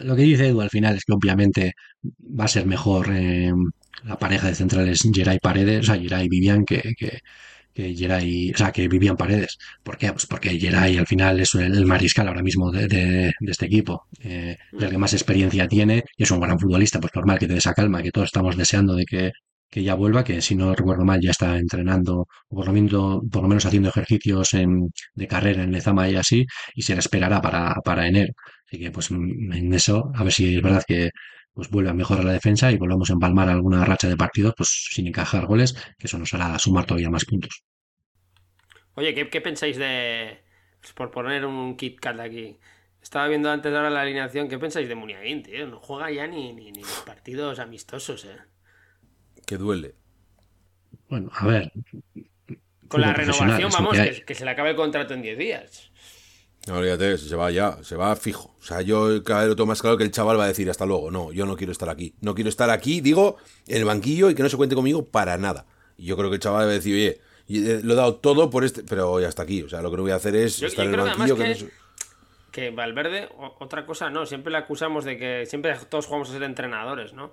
[0.00, 1.74] Lo que dice Edu al final es que obviamente
[2.18, 3.52] va a ser mejor eh,
[4.04, 7.20] la pareja de centrales Geray Paredes, o sea, Geray Vivian que, que,
[7.78, 9.56] que Geray, o sea, que Vivian Paredes.
[9.84, 10.10] ¿Por qué?
[10.12, 14.90] Pues porque Geray al final es el, mariscal ahora mismo de, este equipo, eh, el
[14.90, 18.02] que más experiencia tiene y es un gran futbolista, pues normal que te dé calma,
[18.02, 19.30] que todos estamos deseando de que,
[19.70, 23.20] que ya vuelva, que si no recuerdo mal ya está entrenando, o por lo menos,
[23.30, 27.00] por lo menos haciendo ejercicios en- de carrera en Lezama y así, y se le
[27.00, 28.32] esperará para, para enero.
[28.66, 31.10] Así que pues en eso, a ver si es verdad que
[31.58, 34.68] pues vuelve a mejorar la defensa y volvamos a empalmar alguna racha de partidos pues
[34.92, 37.64] sin encajar goles, que eso nos hará sumar todavía más puntos.
[38.94, 40.38] Oye, ¿qué, qué pensáis de.
[40.80, 42.60] pues por poner un Kit Kat aquí.
[43.02, 44.46] Estaba viendo antes de ahora la alineación.
[44.46, 45.66] ¿Qué pensáis de Muniain, tío?
[45.66, 46.70] No juega ya ni, ni,
[47.04, 48.38] partidos amistosos, eh.
[49.44, 49.96] Que duele.
[51.08, 51.72] Bueno, a ver,
[52.86, 54.14] Con la renovación, vamos, que hay.
[54.14, 55.87] que, que se le acabe el contrato en 10 días.
[56.68, 58.54] No, olvídate, se va ya, se va fijo.
[58.60, 60.68] O sea, yo cada vez lo tengo más claro que el chaval va a decir
[60.68, 61.10] hasta luego.
[61.10, 62.14] No, yo no quiero estar aquí.
[62.20, 65.38] No quiero estar aquí, digo, en el banquillo y que no se cuente conmigo para
[65.38, 65.64] nada.
[65.96, 68.50] Y yo creo que el chaval va a decir, oye, eh, lo he dado todo
[68.50, 69.62] por este, pero ya está aquí.
[69.62, 71.10] O sea, lo que no voy a hacer es Yo- estar yo en el que
[71.18, 71.36] banquillo.
[71.36, 71.70] Que no
[72.52, 73.28] que- Valverde,
[73.60, 77.32] otra cosa no, siempre le acusamos de que siempre todos jugamos a ser entrenadores, ¿no?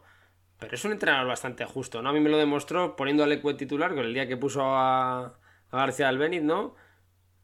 [0.59, 2.09] Pero es un entrenador bastante justo, ¿no?
[2.09, 5.25] A mí me lo demostró poniendo al Lecue titular con el día que puso a,
[5.25, 5.36] a
[5.71, 6.75] García Albeniz, ¿no?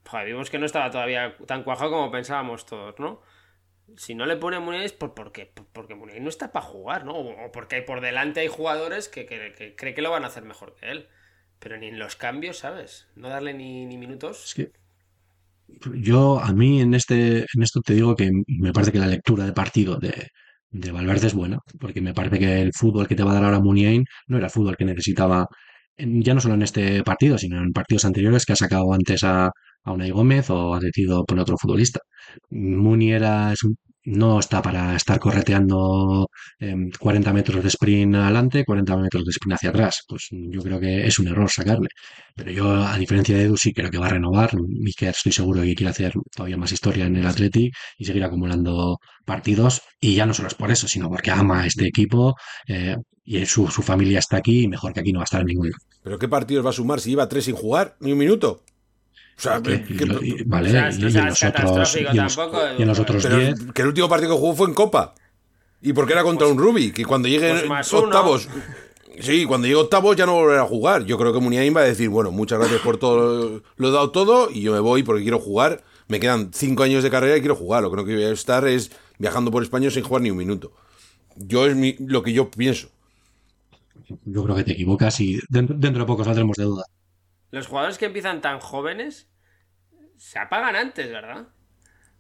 [0.06, 3.22] Joder, vimos que no estaba todavía tan cuajado como pensábamos todos, ¿no?
[3.98, 7.16] Si no le pone es por, porque, por- porque Muniain no está para jugar, ¿no?
[7.18, 10.44] O, porque hay por delante hay jugadores que, que, cree que lo van a hacer
[10.44, 11.10] mejor que él.
[11.60, 13.10] Pero ni en los cambios, ¿sabes?
[13.16, 14.50] No darle ni, ni minutos.
[14.50, 14.72] es que
[15.96, 19.46] yo a mí en este en esto te digo que me parece que la lectura
[19.46, 20.28] de partido de,
[20.70, 23.44] de Valverde es buena, porque me parece que el fútbol que te va a dar
[23.46, 25.48] ahora Muniain no era fútbol que necesitaba
[25.98, 29.52] ya no solo en este partido, sino en partidos anteriores que ha sacado antes a,
[29.84, 32.00] a Unai Gómez o ha decidido poner otro futbolista.
[32.50, 36.28] Muni era, es un- no está para estar correteando
[36.60, 40.02] em, 40 metros de sprint adelante, 40 metros de sprint hacia atrás.
[40.08, 41.88] Pues yo creo que es un error sacarle.
[42.36, 44.52] Pero yo, a diferencia de Edu, sí creo que va a renovar
[44.84, 48.24] y que estoy seguro que quiere hacer todavía más historia en el Athletic y seguir
[48.24, 49.82] acumulando partidos.
[50.00, 52.34] Y ya no solo es por eso, sino porque ama a este equipo
[52.68, 55.42] eh, y su, su familia está aquí y mejor que aquí no va a estar
[55.42, 55.70] en ningún
[56.04, 57.96] ¿Pero qué partidos va a sumar si lleva tres sin jugar?
[58.00, 58.64] Ni un minuto.
[59.42, 61.44] O sea, que- que- y- y- vale, O sea, y, no y en seas los
[61.44, 63.88] otros, catastrófico y en los- tampoco, y en los Edu, otros pero 10, que el
[63.88, 65.16] último partido que jugó fue en Copa.
[65.82, 68.04] Y porque era contra un Rubi, que cuando llegue Pues más uno.
[68.04, 68.48] octavos.
[69.20, 71.06] Sí, cuando llegue octavos ya no volverá a jugar.
[71.06, 74.12] Yo creo que Muniain va a decir, bueno, muchas gracias por todo, lo he dado
[74.12, 75.84] todo y yo me voy porque quiero jugar.
[76.08, 77.82] Me quedan cinco años de carrera y quiero jugar.
[77.82, 80.72] Lo que no quiero estar es viajando por España sin jugar ni un minuto.
[81.36, 82.90] Yo es mi- lo que yo pienso.
[84.26, 86.84] yo creo que te equivocas y dentro, dentro de poco saldremos de duda.
[87.52, 89.28] Los jugadores que empiezan tan jóvenes
[90.22, 91.48] se apagan antes, ¿verdad?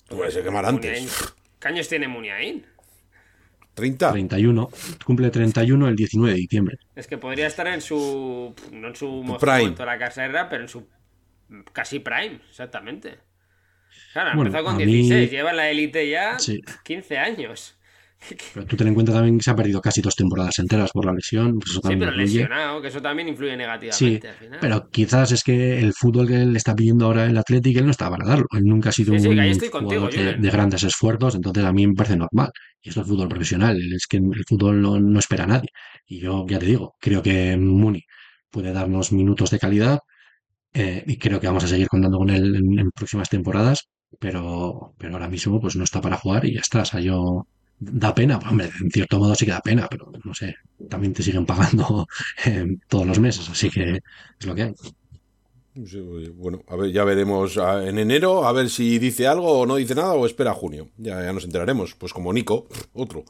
[0.09, 1.33] Puede ser quemar Muniain- antes.
[1.59, 2.65] ¿Qué años tiene Muniain?
[3.75, 4.11] 30.
[4.11, 4.69] 31,
[5.05, 6.77] cumple 31 el 19 de diciembre.
[6.95, 8.53] Es que podría estar en su.
[8.71, 9.59] No en su Prime.
[9.59, 10.87] momento de la carrera, pero en su
[11.71, 13.19] casi prime, exactamente.
[14.13, 16.61] Claro, Bueno, empezado con a mí- 16, lleva en la élite ya Sí.
[16.83, 17.77] 15 años.
[18.53, 21.05] Pero tú ten en cuenta también que se ha perdido casi dos temporadas enteras por
[21.05, 21.57] la lesión.
[21.59, 22.41] pues eso Sí, también pero influye.
[22.41, 24.59] lesionado, que eso también influye Sí, negativamente al final.
[24.61, 27.91] pero quizás es que el fútbol que él está pidiendo ahora el Atlético, él no
[27.91, 28.45] está para darlo.
[28.53, 29.35] Él nunca ha sido Sí, sí, un
[29.71, 32.49] contigo, jugador de grandes esfuerzos, entonces a mí me parece normal.
[32.81, 35.69] Y esto es fútbol profesional, es que el fútbol no, no espera a nadie.
[36.05, 38.03] Y yo ya te digo, creo que Muni
[38.49, 39.99] puede darnos minutos de calidad
[40.73, 44.93] eh, y creo que vamos a seguir contando con él en, en próximas temporadas, pero,
[44.97, 46.81] pero ahora mismo pues no está para jugar y ya está.
[46.81, 47.45] O sea, yo
[47.81, 50.55] da pena, hombre, en cierto modo sí que da pena, pero no sé,
[50.87, 52.07] también te siguen pagando
[52.87, 54.01] todos los meses, así que
[54.39, 54.73] es lo que hay.
[56.35, 59.95] Bueno, a ver, ya veremos en enero, a ver si dice algo o no dice
[59.95, 60.89] nada o espera junio.
[60.97, 61.95] Ya nos enteraremos.
[61.95, 63.23] Pues como Nico, otro.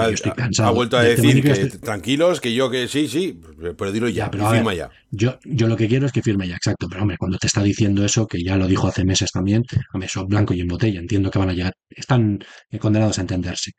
[0.00, 0.68] Ha, yo estoy cansado.
[0.68, 3.40] ha vuelto a decir que tranquilos, que yo que sí, sí,
[3.76, 4.90] pero dilo ya, pero firma ya.
[5.10, 6.88] Yo, yo lo que quiero es que firme ya, exacto.
[6.88, 10.08] Pero hombre, cuando te está diciendo eso, que ya lo dijo hace meses también, hombre,
[10.08, 12.38] son blanco y en botella, entiendo que van a llegar, están
[12.80, 13.72] condenados a entenderse.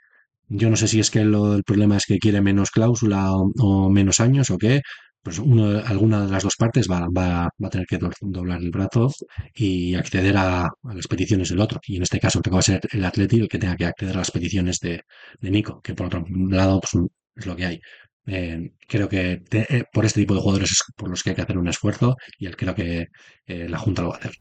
[0.48, 3.90] Yo no sé si es que lo, el problema es que quiere menos cláusula o,
[3.90, 4.82] menos años o qué,
[5.26, 8.70] pues uno, alguna de las dos partes va, va, va, a tener que doblar el
[8.70, 9.12] brazo
[9.56, 11.80] y acceder a, las peticiones del otro.
[11.88, 13.88] Y en este caso creo que va a ser el Atleti el que tenga que
[13.88, 15.02] acceder a las peticiones de,
[15.40, 17.06] de Nico, que por otro lado pues,
[17.38, 17.82] es lo que hay.
[18.28, 21.42] Eh, creo que eh, por este tipo de jugadores es por los que hay que
[21.42, 23.08] hacer un esfuerzo y él creo que
[23.48, 24.34] eh, la Junta lo va a hacer.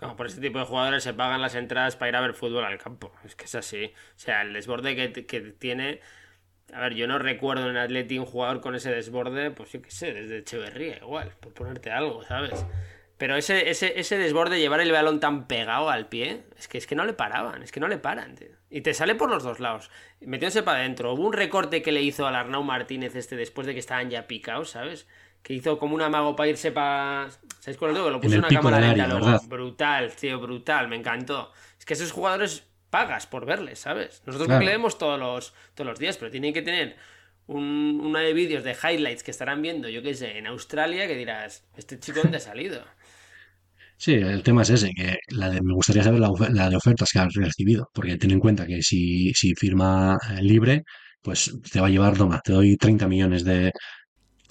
[0.00, 2.64] No, por este tipo de jugadores se pagan las entradas para ir a ver fútbol
[2.64, 3.12] al campo.
[3.24, 3.86] Es que es así.
[3.86, 5.98] O sea, el desborde que, que tiene.
[6.72, 9.90] A ver, yo no recuerdo en Atleti un jugador con ese desborde, pues yo qué
[9.90, 12.64] sé, desde Echeverría, igual, por ponerte algo, ¿sabes?
[13.18, 16.86] Pero ese, ese, ese desborde, llevar el balón tan pegado al pie, es que, es
[16.86, 18.48] que no le paraban, es que no le paran, tío.
[18.70, 19.90] Y te sale por los dos lados.
[20.20, 21.12] Metiéndose para adentro.
[21.12, 24.26] Hubo un recorte que le hizo al Arnau Martínez este después de que estaban ya
[24.26, 25.06] picados, ¿sabes?
[25.42, 27.30] que hizo como un amago para irse para.
[27.58, 29.40] ¿Sabéis cuál es Lo puso en una cámara lenta luego.
[29.48, 31.52] Brutal, tío, brutal, me encantó.
[31.78, 34.22] Es que esos jugadores pagas por verles, ¿sabes?
[34.26, 34.66] Nosotros claro.
[34.66, 36.96] leemos todos los, todos los días, pero tienen que tener
[37.46, 41.16] un, una de vídeos de highlights que estarán viendo, yo qué sé, en Australia, que
[41.16, 42.84] dirás, ¿este chico dónde ha salido?
[43.96, 47.10] Sí, el tema es ese, que la de, me gustaría saber la, la, de ofertas
[47.12, 50.82] que has recibido, porque ten en cuenta que si, si firma libre,
[51.22, 53.70] pues te va a llevar, toma, te doy 30 millones de,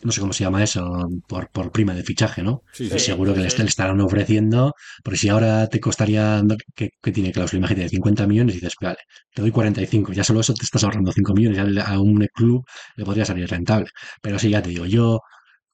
[0.03, 2.63] no sé cómo se llama eso, por, por prima de fichaje, ¿no?
[2.73, 3.57] Sí, sí, seguro sí, que sí.
[3.61, 4.73] le estarán ofreciendo,
[5.03, 6.41] porque si ahora te costaría,
[6.75, 8.97] que, que tiene cláusula, imagínate, de 50 millones, y dices, vale,
[9.33, 12.65] te doy 45, ya solo eso te estás ahorrando 5 millones, ya a un club
[12.95, 13.89] le podría salir rentable.
[14.21, 15.19] Pero sí, ya te digo, yo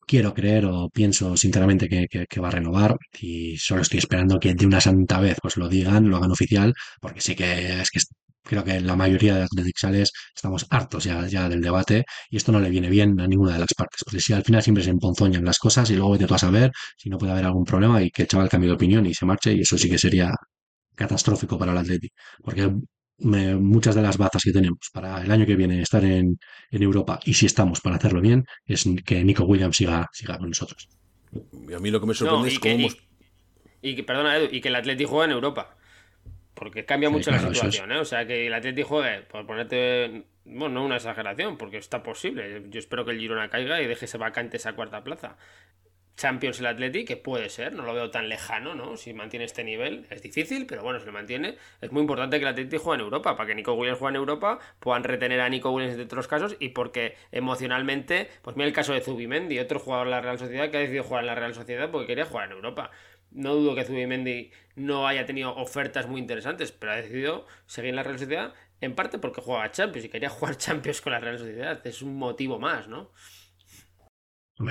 [0.07, 4.39] quiero creer o pienso sinceramente que, que, que, va a renovar y solo estoy esperando
[4.39, 7.91] que de una santa vez pues lo digan, lo hagan oficial, porque sí que es
[7.91, 7.99] que
[8.47, 12.59] creo que la mayoría de atletixales estamos hartos ya, ya del debate y esto no
[12.59, 15.45] le viene bien a ninguna de las partes, porque si al final siempre se emponzoñan
[15.45, 18.09] las cosas y luego vete tú a saber si no puede haber algún problema y
[18.09, 20.31] que el chaval cambie de opinión y se marche y eso sí que sería
[20.95, 22.09] catastrófico para el Atleti,
[22.43, 22.71] porque
[23.19, 26.37] me, muchas de las bazas que tenemos para el año que viene estar en,
[26.71, 30.49] en, Europa y si estamos para hacerlo bien es que Nico Williams siga, siga con
[30.49, 30.87] nosotros.
[31.67, 32.73] Y a mí lo que me sorprende no, es cómo...
[32.73, 32.97] hemos...
[33.81, 35.76] y, y, que, perdona, Edu, y que el Atleti juega en Europa.
[36.57, 37.97] Porque cambia mucho sí, claro, la situación, es.
[37.97, 38.01] ¿eh?
[38.01, 42.63] O sea, que el Atleti juegue, por ponerte, bueno, no una exageración, porque está posible.
[42.69, 45.37] Yo espero que el Girona caiga y deje ese vacante esa cuarta plaza.
[46.15, 48.97] Champions el Atleti, que puede ser, no lo veo tan lejano, ¿no?
[48.97, 52.43] Si mantiene este nivel, es difícil, pero bueno, si lo mantiene, es muy importante que
[52.43, 55.49] el Atleti juegue en Europa, para que Nico Williams juegue en Europa, puedan retener a
[55.49, 59.77] Nico Williams de otros casos y porque emocionalmente, pues mira el caso de Zubimendi, otro
[59.77, 62.25] jugador de la Real Sociedad que ha decidido jugar en la Real Sociedad porque quería
[62.25, 62.89] jugar en Europa.
[63.31, 67.95] No dudo que Zubimendi no haya tenido ofertas muy interesantes, pero ha decidido seguir en
[67.97, 71.37] la Real Sociedad en parte porque juega Champions y quería jugar Champions con la Real
[71.37, 71.85] Sociedad.
[71.85, 73.11] Es un motivo más, ¿no?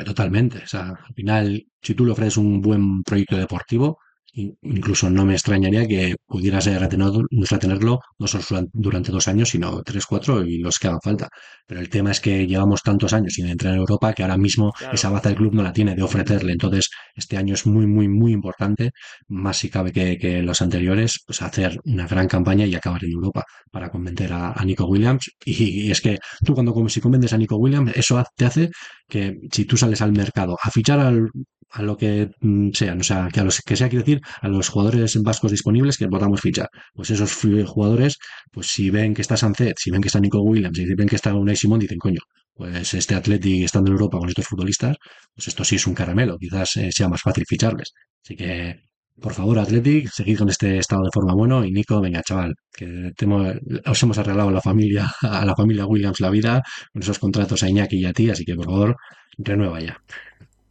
[0.05, 0.59] Totalmente.
[0.59, 3.99] O sea, al final, si tú le ofreces un buen proyecto deportivo,
[4.37, 10.05] incluso no me extrañaría que pudieras retenerlo, retenerlo no solo durante dos años, sino tres,
[10.07, 11.29] cuatro y los que hagan falta.
[11.67, 14.73] Pero el tema es que llevamos tantos años sin entrar en Europa que ahora mismo
[14.73, 14.95] claro.
[14.95, 16.53] esa baza del club no la tiene de ofrecerle.
[16.53, 18.91] Entonces, este año es muy, muy, muy importante,
[19.29, 23.13] más si cabe que, que los anteriores, pues hacer una gran campaña y acabar en
[23.13, 25.31] Europa para convencer a, a Nico Williams.
[25.45, 28.71] Y, y, es que tú cuando si convences a Nico Williams, eso te hace
[29.09, 31.31] que si tú sales al mercado a fichar al
[31.71, 32.31] a lo que
[32.73, 35.99] sean, o sea, que a los que sea, quiero decir, a los jugadores vascos disponibles
[35.99, 36.69] que podamos fichar.
[36.95, 37.35] Pues esos
[37.67, 38.19] jugadores,
[38.53, 41.17] pues si ven que está Sancet, si ven que está Nico Williams, si ven que
[41.17, 42.21] está Unai Simón, dicen, coño,
[42.55, 44.97] pues este Atleti estando en Europa con estos futbolistas,
[45.35, 47.93] pues esto sí es un caramelo, quizás eh, sea más fácil ficharles.
[48.25, 48.81] Así que,
[49.21, 53.13] por favor, Athletic, seguid con este estado de forma bueno y Nico, venga, chaval, que
[53.19, 53.57] hemos,
[53.87, 56.63] os hemos arreglado a la familia, a la familia Williams la vida
[56.93, 58.97] con esos contratos a Iñaki y a ti, así que por favor,
[59.39, 60.01] renueva ya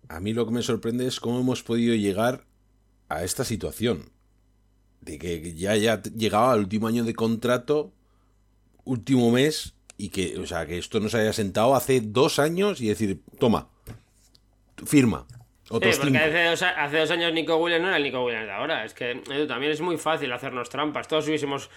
[0.10, 2.46] a mí lo que me sorprende es cómo hemos podido llegar
[3.10, 4.12] a esta situación.
[5.02, 7.94] De que ya haya llegado al último año de contrato,
[8.84, 12.88] último mes, y que, o sea, que esto nos haya sentado hace dos años y
[12.88, 13.70] decir, toma,
[14.86, 15.26] firma.
[15.70, 18.46] Otros sí, porque hace dos, hace dos, años Nico Williams no era el Nico Williams
[18.46, 18.86] de ahora.
[18.86, 21.08] Es que Edu, también es muy fácil hacernos trampas.
[21.08, 21.70] Todos hubiésemos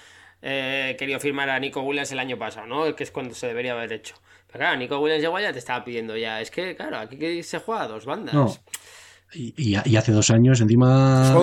[0.42, 2.94] eh, querido firmar a Nico Williams el año pasado, ¿no?
[2.94, 4.14] Que es cuando se debería haber hecho.
[4.46, 6.40] Pero claro, Nico Williams llegó ya te estaba pidiendo ya.
[6.40, 8.34] Es que, claro, aquí se juega a dos bandas.
[8.34, 8.54] No.
[9.34, 11.36] Y, y, hace dos años, encima.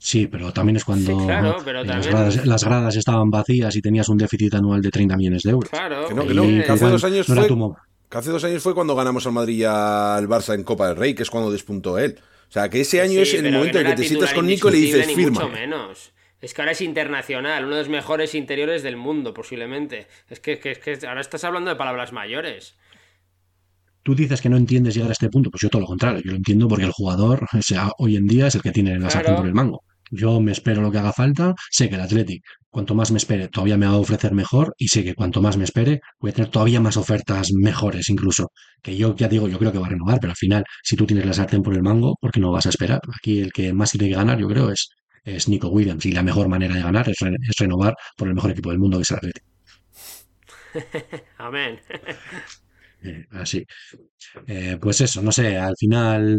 [0.00, 3.82] Sí, pero también es cuando sí, claro, pero las, gradas, las, gradas, estaban vacías y
[3.82, 5.70] tenías un déficit anual de 30 millones de euros.
[5.70, 7.76] Claro, que no, que no, que hace dos años no fue, tu
[8.08, 10.96] Que hace dos años fue cuando ganamos al Madrid y al Barça en Copa del
[10.96, 12.16] Rey, que es cuando despuntó él.
[12.48, 14.72] O sea, que ese año es el momento en que te sientas con Nico y
[14.72, 15.40] le dices firma.
[15.40, 16.12] Mucho menos.
[16.40, 20.06] Es que ahora es internacional, uno de los mejores interiores del mundo, posiblemente.
[20.28, 22.76] Es que, es que ahora estás hablando de palabras mayores.
[24.02, 26.30] Tú dices que no entiendes llegar a este punto, pues yo todo lo contrario, yo
[26.30, 29.10] lo entiendo porque el jugador o sea, hoy en día es el que tiene la
[29.10, 29.82] sartén por el mango.
[30.10, 33.48] Yo me espero lo que haga falta, sé que el Athletic, cuanto más me espere,
[33.48, 36.34] todavía me va a ofrecer mejor y sé que cuanto más me espere, voy a
[36.34, 38.50] tener todavía más ofertas mejores incluso.
[38.82, 41.04] Que yo ya digo, yo creo que va a renovar, pero al final, si tú
[41.06, 43.00] tienes la sartén por el mango, ¿por qué no vas a esperar?
[43.14, 44.88] Aquí el que más tiene que ganar, yo creo, es,
[45.24, 48.50] es Nico Williams y la mejor manera de ganar es, es renovar por el mejor
[48.52, 49.44] equipo del mundo que es el Athletic.
[51.38, 51.80] Amén.
[53.02, 53.64] Eh, así.
[54.46, 56.38] Eh, pues eso, no sé, al final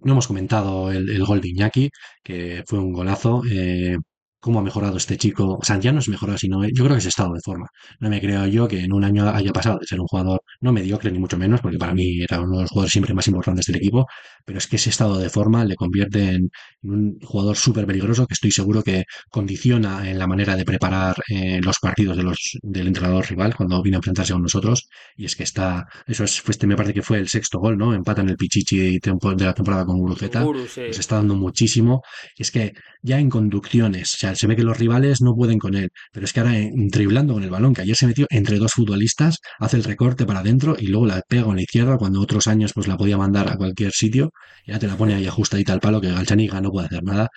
[0.00, 1.90] no hemos comentado el, el gol de Iñaki,
[2.22, 3.42] que fue un golazo.
[3.50, 3.96] Eh,
[4.40, 5.58] cómo ha mejorado este chico.
[5.60, 7.66] O sea, ya no es mejorado, sino yo creo que es estado de forma.
[8.00, 10.72] No me creo yo que en un año haya pasado de ser un jugador no
[10.72, 13.66] mediocre ni mucho menos, porque para mí era uno de los jugadores siempre más importantes
[13.66, 14.06] del equipo,
[14.44, 16.50] pero es que ese estado de forma le convierte en,
[16.82, 21.60] un jugador súper peligroso que estoy seguro que condiciona en la manera de preparar eh,
[21.62, 24.88] los partidos de los, del entrenador rival cuando viene a enfrentarse con nosotros.
[25.16, 27.92] Y es que está, eso es, este me parece que fue el sexto gol, ¿no?
[27.94, 30.44] Empata en el Pichichi de la temporada con Guruceta.
[30.72, 32.02] Se está dando muchísimo.
[32.36, 32.72] Y es que
[33.02, 36.24] ya en conducciones, o sea, se ve que los rivales no pueden con él, pero
[36.24, 39.38] es que ahora en, driblando con el balón, que ayer se metió entre dos futbolistas,
[39.58, 42.72] hace el recorte para adentro y luego la pega en la izquierda cuando otros años
[42.72, 44.30] pues la podía mandar a cualquier sitio,
[44.66, 47.28] ya te la pone ahí ajustadita al palo que Galchaniga no puede hacer nada.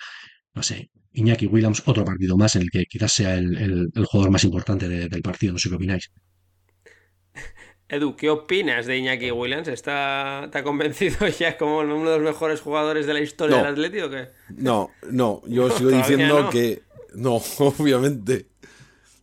[0.54, 4.44] No sé, Iñaki Williams, otro partido más en el que quizás sea el, jugador más
[4.44, 6.10] importante del partido, no sé qué opináis.
[7.92, 9.68] Edu, ¿qué opinas de Iñaki Williams?
[9.68, 14.10] ¿Está, convencido ya como uno de los mejores jugadores de la historia del Atlético o
[14.10, 14.28] qué?
[14.48, 16.80] No, no, yo sigo diciendo que
[17.14, 18.46] no, obviamente.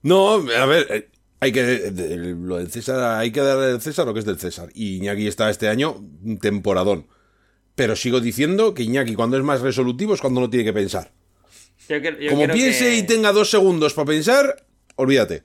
[0.03, 1.09] No, a ver, eh,
[1.39, 1.91] hay que
[2.39, 4.69] lo del César, hay que darle al César lo que es del César.
[4.75, 5.95] Y Iñaki está este año
[6.39, 7.07] temporadón.
[7.73, 11.11] Pero sigo diciendo que Iñaki cuando es más resolutivo es cuando no tiene que pensar.
[12.29, 14.63] Como piense y tenga dos segundos para pensar,
[14.95, 15.41] olvídate.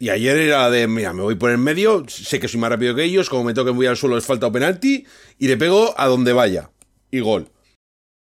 [0.00, 2.94] Y ayer era de, mira, me voy por el medio, sé que soy más rápido
[2.94, 5.04] que ellos, como me toquen voy al suelo es falta o penalti,
[5.38, 6.70] y le pego a donde vaya.
[7.10, 7.48] Y gol.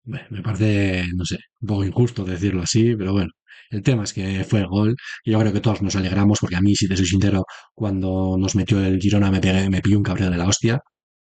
[0.05, 3.31] Me parece, no sé, un poco injusto decirlo así, pero bueno.
[3.71, 6.57] El tema es que fue el gol y yo creo que todos nos alegramos porque
[6.57, 7.45] a mí, si te soy sincero,
[7.75, 10.81] cuando nos metió el Girona me, pegué, me pilló un cabreo de la hostia.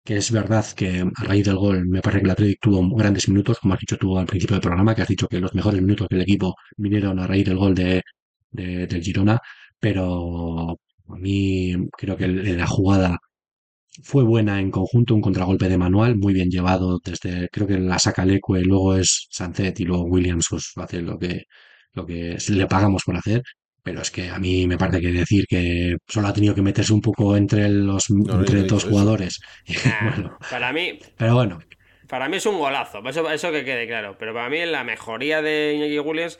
[0.04, 3.28] Que es verdad que a raíz del gol me parece que el Atlético tuvo grandes
[3.28, 5.82] minutos, como has dicho tú al principio del programa, que has dicho que los mejores
[5.82, 8.02] minutos del equipo vinieron a raíz del gol de,
[8.50, 9.38] del Girona,
[9.80, 10.76] pero
[11.08, 13.18] a mí creo que la jugada
[14.02, 17.98] fue buena en conjunto, un contragolpe de manual, muy bien llevado desde, creo que la
[17.98, 21.44] saca Leque, luego es Sancet y luego Williams pues hace lo que,
[21.92, 23.42] lo que le pagamos por hacer.
[23.82, 26.92] Pero es que a mí me parece que decir que solo ha tenido que meterse
[26.92, 29.40] un poco entre los entre dos jugadores.
[30.50, 30.98] para mí.
[31.16, 31.58] Pero bueno.
[32.06, 34.16] Para mí es un golazo, eso, eso que quede claro.
[34.18, 36.38] Pero para mí la mejoría de Iñaki Williams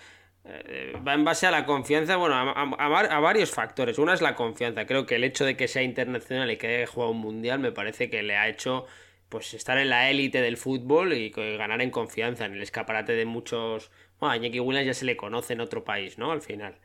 [1.07, 3.99] va en base a la confianza, bueno, a, varios factores.
[3.99, 4.87] Una es la confianza.
[4.87, 7.73] Creo que el hecho de que sea internacional y que haya jugado un mundial me
[7.73, 8.87] parece que le ha hecho
[9.29, 13.27] pues estar en la élite del fútbol y ganar en confianza, en el escaparate de
[13.27, 13.91] muchos...
[14.19, 16.33] Bueno, a Iñaki Williams ya se le conoce en otro país, ¿no?
[16.33, 16.79] Al final.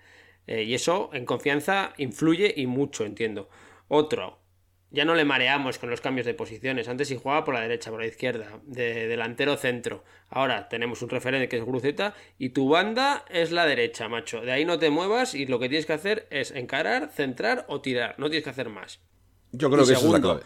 [0.47, 3.49] Eh, y eso en confianza influye y mucho, entiendo.
[3.87, 4.39] Otro,
[4.95, 6.87] ya no le mareamos con los cambios de posiciones.
[6.87, 10.05] Antes sí jugaba por la derecha, por la izquierda, de delantero centro.
[10.29, 14.41] Ahora tenemos un referente que es Gruceta y tu banda es la derecha, macho.
[14.41, 17.81] De ahí no te muevas y lo que tienes que hacer es encarar, centrar o
[17.81, 18.15] tirar.
[18.17, 19.01] No tienes que hacer más.
[19.51, 20.41] Yo creo que eso es la clave.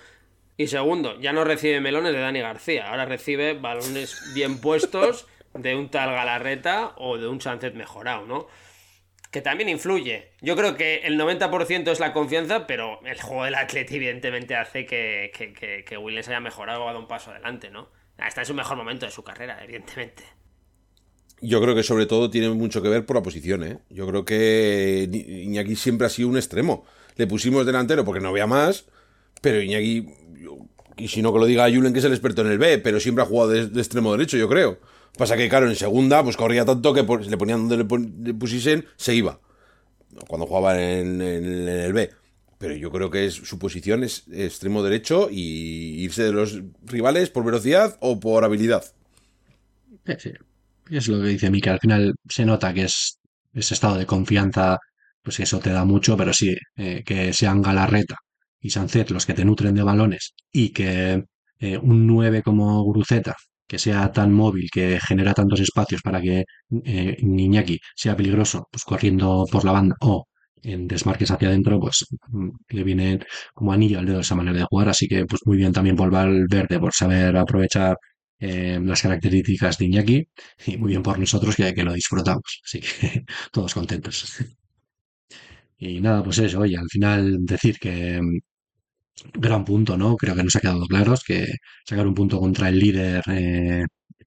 [0.58, 2.90] Y segundo, ya no recibe melones de Dani García.
[2.90, 8.48] Ahora recibe balones bien puestos de un tal Galarreta o de un Sánchez mejorado, ¿no?
[9.32, 10.32] Que también influye.
[10.42, 14.86] Yo creo que el 90% es la confianza, pero el juego del Atleti evidentemente hace
[14.86, 17.90] que, que, que, Williams haya mejorado o dado un paso adelante, ¿no?
[18.18, 20.24] Está en su mejor momento de su carrera, evidentemente.
[21.42, 23.80] Yo creo que sobre todo tiene mucho que ver por la posición, ¿eh?
[23.90, 26.86] Yo creo que Iñaki siempre ha sido un extremo.
[27.16, 28.88] Le pusimos delantero porque no había más,
[29.42, 30.08] pero Iñaki,
[30.98, 33.00] y si no que lo diga Julen, que es el experto en el B, pero
[33.00, 34.80] siempre ha jugado de, de extremo derecho, yo creo.
[35.18, 37.78] Pasa que, claro, en segunda, pues corría tanto que le ponían donde
[38.24, 39.40] le, pusiesen, se iba.
[40.28, 42.10] Cuando jugaba en, el B.
[42.58, 47.30] Pero yo creo que es, su posición es extremo derecho y irse de los rivales
[47.30, 48.84] por velocidad o por habilidad.
[50.90, 51.72] Es lo que dice Mika.
[51.72, 53.20] Al final se nota que es
[53.54, 54.78] ese estado de confianza,
[55.22, 58.16] pues eso te da mucho, pero sí, eh, que sean Galarreta
[58.62, 61.24] y Sancet los que te nutren de balones y que
[61.60, 63.36] eh, un 9 como Gruceta
[63.70, 66.44] que sea tan móvil, que genera tantos espacios para que
[66.86, 70.26] eh, Iñaki sea peligroso, pues corriendo por la banda, o
[70.64, 73.20] en desmarques hacia adentro, pues mm, le viene
[73.54, 74.90] como anillo al dedo esa manera de jugar.
[74.90, 77.96] Así que, pues muy bien también por Verde por saber aprovechar
[78.40, 80.28] eh, las características de Iñaki
[80.68, 82.62] y muy bien por nosotros que, que lo disfrutamos.
[82.66, 84.26] Así que todos contentos.
[85.78, 88.40] Y nada, pues eso, oye, al final decir que mm,
[89.34, 90.16] gran punto, ¿no?
[90.16, 91.48] Creo que nos ha quedado claro que
[91.86, 93.84] sacar un punto contra el líder eh,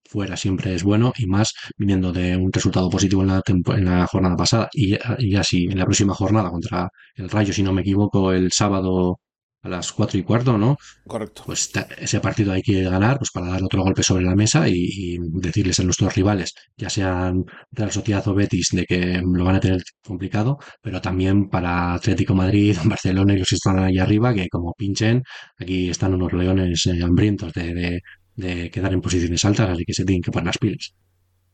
[0.09, 4.07] fuera siempre es bueno y más viniendo de un resultado positivo en la, en la
[4.07, 7.83] jornada pasada y, y así en la próxima jornada contra el Rayo, si no me
[7.83, 9.19] equivoco, el sábado
[9.63, 10.77] a las cuatro y cuarto, ¿no?
[11.07, 11.45] Correcto.
[11.47, 15.19] Pues ese partido hay que ganar pues para dar otro golpe sobre la mesa y,
[15.21, 19.61] decirles a nuestros rivales, ya sean Real Sociedad o Betis, de que lo van a
[19.61, 24.49] tener complicado, pero también para Atlético Madrid, Barcelona y los que están ahí arriba, que
[24.49, 25.23] como pinchen,
[25.59, 28.01] aquí están unos leones eh, hambrientos de,
[28.35, 30.95] de, quedar en posiciones altas, así que se tienen que poner las pilas.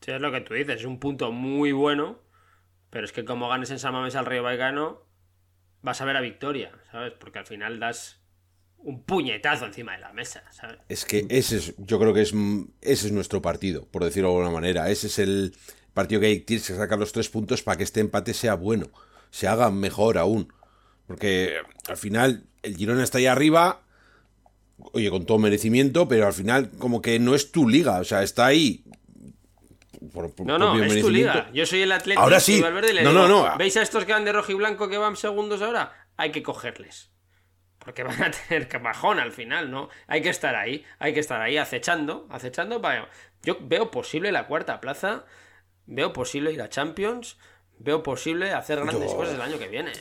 [0.00, 2.20] Sí, es lo que tú dices, es un punto muy bueno,
[2.88, 5.07] pero es que como ganes en San Mamés al Río Vallecano,
[5.88, 7.14] vas a ver a victoria, ¿sabes?
[7.18, 8.20] Porque al final das
[8.76, 10.76] un puñetazo encima de la mesa, ¿sabes?
[10.88, 12.34] Es que ese es, yo creo que es,
[12.82, 14.90] ese es nuestro partido, por decirlo de alguna manera.
[14.90, 15.56] Ese es el
[15.94, 18.90] partido que hay, tienes que sacar los tres puntos para que este empate sea bueno,
[19.30, 20.52] se haga mejor aún.
[21.06, 21.56] Porque
[21.88, 23.80] al final el Girona está ahí arriba,
[24.92, 28.22] oye, con todo merecimiento, pero al final como que no es tu liga, o sea,
[28.22, 28.84] está ahí
[30.44, 31.50] no, no, es tu liga.
[31.52, 32.60] Yo soy el Atlético ahora sí.
[32.60, 33.56] no, no, no.
[33.56, 35.92] ¿Veis a estos que van de rojo y blanco que van segundos ahora?
[36.16, 37.10] Hay que cogerles.
[37.78, 39.88] Porque van a tener bajón al final, ¿no?
[40.06, 43.08] Hay que estar ahí, hay que estar ahí acechando, acechando para...
[43.42, 45.24] Yo veo posible la cuarta plaza,
[45.86, 47.38] veo posible ir a Champions,
[47.78, 49.92] veo posible hacer grandes cosas el año que viene.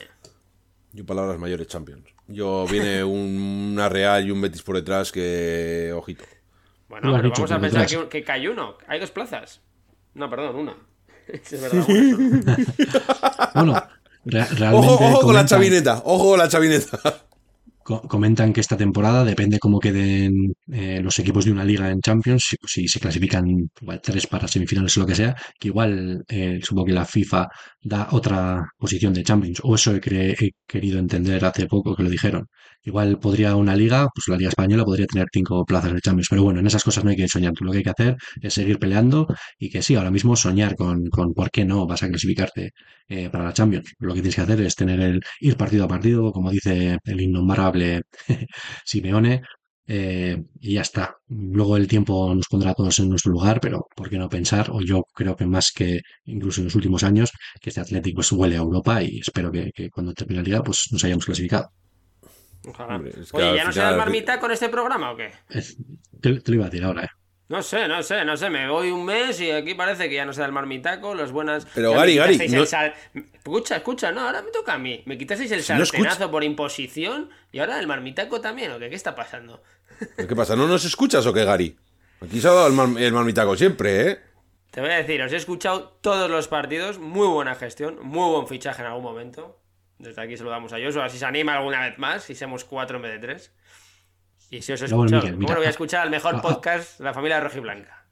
[0.92, 2.08] Yo palabras mayores Champions.
[2.26, 5.92] Yo viene una Real y un Betis por detrás que...
[5.94, 6.24] Ojito.
[6.88, 8.76] Bueno, pero vamos a pensar que, que cae uno.
[8.86, 9.60] Hay dos plazas.
[10.18, 10.76] No, perdón, una.
[13.54, 13.82] bueno,
[14.24, 14.72] realmente.
[14.72, 16.98] Ojo, ojo con la chavineta, ojo con la chavineta.
[18.08, 22.56] Comentan que esta temporada depende cómo queden eh, los equipos de una liga en Champions,
[22.66, 23.70] si, se clasifican
[24.02, 27.48] tres para semifinales o lo que sea, que igual eh, supongo que la FIFA
[27.80, 30.00] da otra posición de Champions, o eso he,
[30.66, 32.46] querido entender hace poco que lo dijeron.
[32.84, 36.44] Igual podría una liga, pues la Liga Española podría tener cinco plazas de Champions, pero
[36.44, 37.52] bueno, en esas cosas no hay que soñar.
[37.60, 39.26] Lo que hay que hacer es seguir peleando
[39.58, 42.72] y que sí, ahora mismo soñar con, con por qué no vas a clasificarte
[43.08, 43.92] eh, para la Champions.
[43.98, 47.20] Lo que tienes que hacer es tener el ir partido a partido, como dice el
[47.20, 47.77] innombrable
[48.84, 49.42] Simeone,
[49.86, 51.16] eh, y ya está.
[51.28, 54.70] Luego el tiempo nos pondrá a todos en nuestro lugar, pero ¿por qué no pensar?
[54.70, 58.32] O yo creo que más que incluso en los últimos años, que este Atlético pues,
[58.32, 61.70] huele a Europa y espero que, que cuando termine la liga pues nos hayamos clasificado.
[63.32, 65.30] Oye, ¿ya no se da el marmita con este programa o qué?
[66.20, 67.08] Te, lo iba a decir ahora, eh.
[67.48, 68.50] No sé, no sé, no sé.
[68.50, 71.32] Me voy un mes y aquí parece que ya no se da el marmitaco, las
[71.32, 71.66] buenas.
[71.74, 72.34] Pero Gary, Gary.
[72.34, 75.02] Escucha, escucha, no, ahora me toca a mí.
[75.06, 78.90] Me quitasteis el sartenazo por imposición y ahora el marmitaco también, ¿o qué?
[78.90, 79.62] ¿Qué está pasando?
[80.16, 80.54] ¿Qué pasa?
[80.56, 81.76] ¿No nos escuchas o qué, Gary?
[82.20, 84.18] Aquí se ha dado el, el marmitaco siempre, ¿eh?
[84.70, 88.46] Te voy a decir, os he escuchado todos los partidos, muy buena gestión, muy buen
[88.46, 89.58] fichaje en algún momento.
[89.98, 93.02] Desde aquí saludamos a Joshua, si se anima alguna vez más, si somos cuatro en
[93.02, 93.52] vez de tres.
[94.50, 98.06] Y si os ¿cómo lo voy a escuchar al mejor podcast de la familia Rojiblanca?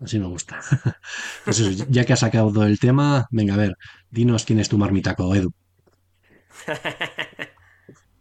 [0.00, 0.60] Así me gusta.
[1.44, 3.76] Pues eso, ya que has sacado el tema, venga, a ver,
[4.10, 5.52] dinos quién es tu marmitaco, Edu.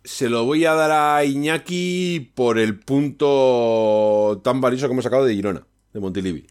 [0.04, 5.26] Se lo voy a dar a Iñaki por el punto tan valioso que hemos sacado
[5.26, 6.46] de Girona, de Montilivi.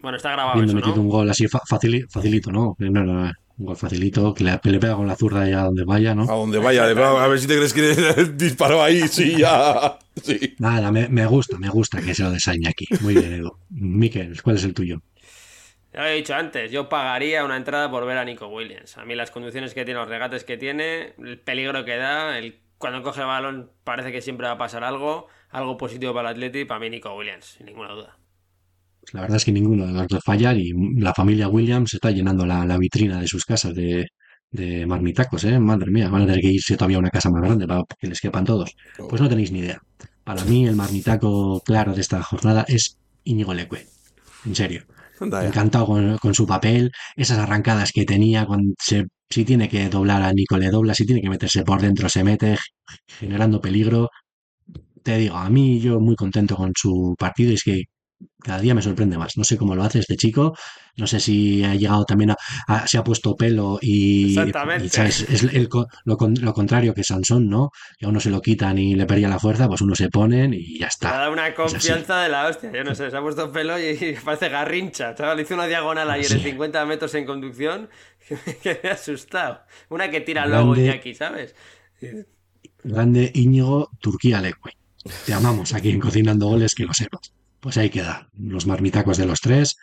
[0.00, 0.60] Bueno, está grabado.
[0.62, 2.74] eso, metido un gol así facilito, ¿no?
[2.78, 3.32] No, no, no.
[3.60, 6.22] Un gol facilito, que le, pega con la zurda ya a donde vaya, ¿no?
[6.22, 9.98] A donde vaya, a ver si te crees que disparó ahí, sí, ya.
[10.22, 10.54] Sí.
[10.58, 12.86] Nada, me, gusta, me gusta que se lo desañe aquí.
[13.00, 13.56] Muy bien, Edu.
[13.70, 15.00] Miquel, ¿cuál es el tuyo?
[15.92, 18.98] Ya lo he dicho antes, yo pagaría una entrada por ver a Nico Williams.
[18.98, 22.60] A mí las conducciones que tiene, los regates que tiene, el peligro que da, el,
[22.78, 26.36] cuando coge el balón parece que siempre va a pasar algo, algo positivo para el
[26.36, 28.19] Atleti, para mí Nico Williams, sin ninguna duda.
[29.12, 32.46] La verdad es que ninguno de los dos fallar y la familia Williams está llenando
[32.46, 34.06] la, vitrina de sus casas de,
[34.50, 35.58] de marmitacos, ¿eh?
[35.58, 38.06] Madre mía, van a tener que irse todavía a una casa más grande para que
[38.06, 38.76] les quepan todos.
[39.08, 39.80] Pues no tenéis ni idea.
[40.24, 43.86] Para mí el marmitaco claro de esta jornada es Íñigo Leque.
[44.46, 44.84] En serio.
[45.20, 50.56] Encantado con, su papel, esas arrancadas que tenía, cuando si tiene que doblar a Nico
[50.56, 52.56] le dobla, si tiene que meterse por dentro se mete,
[53.06, 54.08] generando peligro.
[55.02, 57.82] Te digo, a mí yo muy contento con su partido es que
[58.42, 59.36] cada día me sorprende más.
[59.36, 60.56] No sé cómo lo hace este chico,
[60.96, 62.34] no sé si ha llegado también
[62.66, 65.22] a, se ha puesto pelo y, ¿sabes?
[65.22, 65.68] es el,
[66.04, 66.16] lo,
[66.52, 67.70] contrario que Sansón, ¿no?
[67.98, 70.54] Que a uno se lo quitan y le perdía la fuerza, pues uno se ponen
[70.54, 71.14] y ya está.
[71.14, 74.16] Ha dado una confianza de la hostia, yo no sé, se ha puesto pelo y,
[74.24, 77.88] parece garrincha, Le hizo una diagonal ayer en 50 metros en conducción
[78.62, 79.60] que me ha asustado.
[79.88, 81.54] Una que tira luego aquí, ¿sabes?
[82.82, 84.76] Grande Íñigo Turquía Leque.
[85.24, 87.32] Te amamos aquí en Cocinando Goles, que lo sepas.
[87.60, 89.76] Pues ahí queda, los marmitacos de los tres.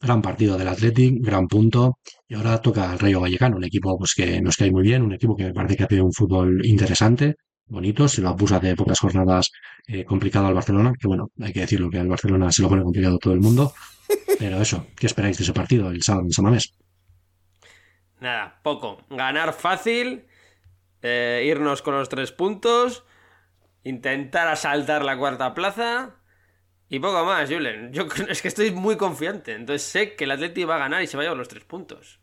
[0.00, 1.98] Gran partido del Athletic, gran punto.
[2.26, 5.12] Y ahora toca al Rayo Vallecano, un equipo pues, que nos cae muy bien, un
[5.12, 8.08] equipo que me parece que hace un fútbol interesante, bonito.
[8.08, 9.50] Se lo puso de pocas jornadas
[9.86, 12.82] eh, complicado al Barcelona, que bueno, hay que decirlo que al Barcelona se lo pone
[12.82, 13.74] complicado todo el mundo.
[14.38, 16.74] Pero eso, ¿qué esperáis de ese partido el sábado en Samamés?
[18.20, 19.04] Nada, poco.
[19.10, 20.24] Ganar fácil,
[21.02, 23.04] eh, irnos con los tres puntos,
[23.84, 26.19] intentar asaltar la cuarta plaza
[26.90, 27.92] y poco más, Julen.
[27.92, 29.54] Yo es que estoy muy confiante.
[29.54, 31.64] Entonces sé que el Atleti va a ganar y se va a llevar los tres
[31.64, 32.18] puntos.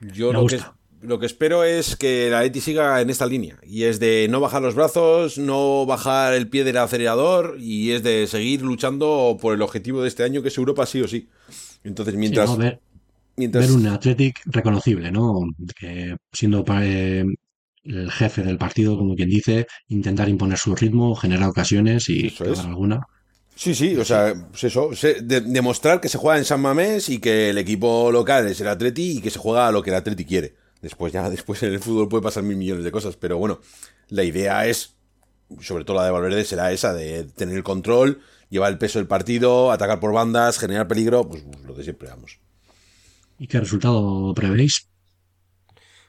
[0.00, 0.58] Yo lo que,
[1.02, 3.58] lo que, espero es que el Atleti siga en esta línea.
[3.62, 8.02] Y es de no bajar los brazos, no bajar el pie del acelerador y es
[8.02, 11.28] de seguir luchando por el objetivo de este año que es Europa sí o sí.
[11.84, 12.56] Entonces, mientras...
[12.56, 12.80] ver,
[13.36, 13.70] mientras...
[13.70, 15.42] un Athletic reconocible, ¿no?
[15.78, 17.26] Que siendo eh,
[17.84, 22.34] el jefe del partido, como quien dice, intentar imponer su ritmo, generar ocasiones y
[22.64, 23.06] alguna.
[23.60, 24.88] Sí, sí, o sea, pues eso,
[25.22, 29.18] demostrar que se juega en San Mamés y que el equipo local es el Atleti
[29.18, 30.54] y que se juega a lo que el Atleti quiere.
[30.80, 33.60] Después ya, después en el fútbol puede pasar mil millones de cosas, pero bueno,
[34.08, 34.96] la idea es,
[35.60, 39.06] sobre todo la de Valverde, será esa, de tener el control, llevar el peso del
[39.06, 42.38] partido, atacar por bandas, generar peligro, pues, pues lo de siempre, vamos.
[43.38, 44.88] ¿Y qué resultado prevéis?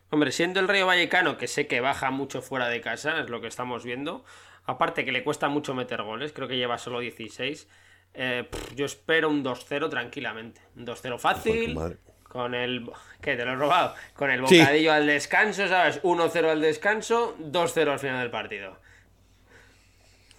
[0.10, 3.42] Hombre, siendo el Rayo Vallecano, que sé que baja mucho fuera de casa, es lo
[3.42, 4.24] que estamos viendo,
[4.66, 7.68] Aparte que le cuesta mucho meter goles, creo que lleva solo 16.
[8.14, 10.62] Eh, yo espero un 2-0 tranquilamente.
[10.76, 11.78] Un 2-0 fácil.
[12.24, 12.90] Con el.
[13.22, 13.36] ¿Qué?
[13.36, 13.94] ¿Te lo he robado?
[14.16, 16.02] Con el bocadillo al descanso, ¿sabes?
[16.02, 18.78] 1-0 al descanso, 2-0 al final del partido.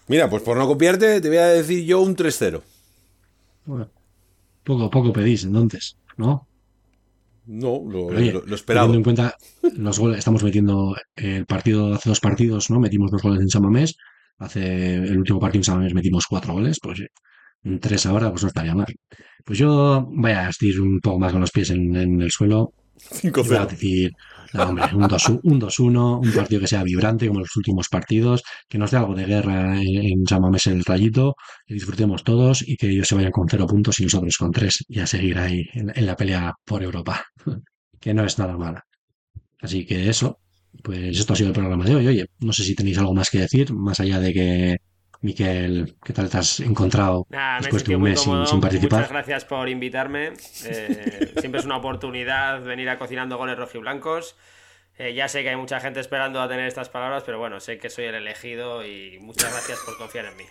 [0.09, 2.62] Mira, pues por no copiarte, te voy a decir yo un 3-0.
[3.64, 3.91] Bueno,
[4.64, 6.49] poco a poco pedís entonces, ¿no?
[7.47, 8.87] No, lo, lo, esperaba.
[8.87, 9.37] Teniendo en cuenta
[9.77, 12.81] los goles, estamos metiendo el partido hace dos partidos, ¿no?
[12.81, 13.97] Metimos dos goles en San Mamés.
[14.43, 17.01] Hace el último partido en San Mamés metimos cuatro goles, pues
[17.64, 18.93] en tres ahora, pues no estaría mal.
[19.45, 22.72] Pues yo voy a estir un poco más con los pies en, el suelo.
[22.97, 24.11] 5 Voy a decir,
[24.55, 28.97] hombre, un 2-1, un, partido que sea vibrante como los últimos partidos, que nos dé
[28.97, 31.34] algo de guerra en, San Mamés el rayito,
[31.66, 34.84] que disfrutemos todos y que ellos se vayan con cero puntos y nosotros con tres
[34.88, 37.24] y a seguir ahí en la pelea por Europa,
[38.01, 38.84] que no es nada mala.
[39.61, 40.38] Así que eso,
[40.83, 42.07] pues esto ha sido el programa de hoy.
[42.07, 44.76] Oye, no sé si tenéis algo más que decir, más allá de que,
[45.20, 47.26] Miquel, ¿qué tal te has encontrado
[47.61, 49.01] después de un mes sin, participar?
[49.01, 50.33] Muchas gracias por invitarme.
[50.64, 54.37] Eh, siempre es una oportunidad venir a Cocinando Goles Rojiblancos.
[54.99, 57.78] Eh, ya sé que hay mucha gente esperando a tener estas palabras, pero bueno, sé
[57.78, 60.45] que soy el elegido y muchas gracias por confiar en mí.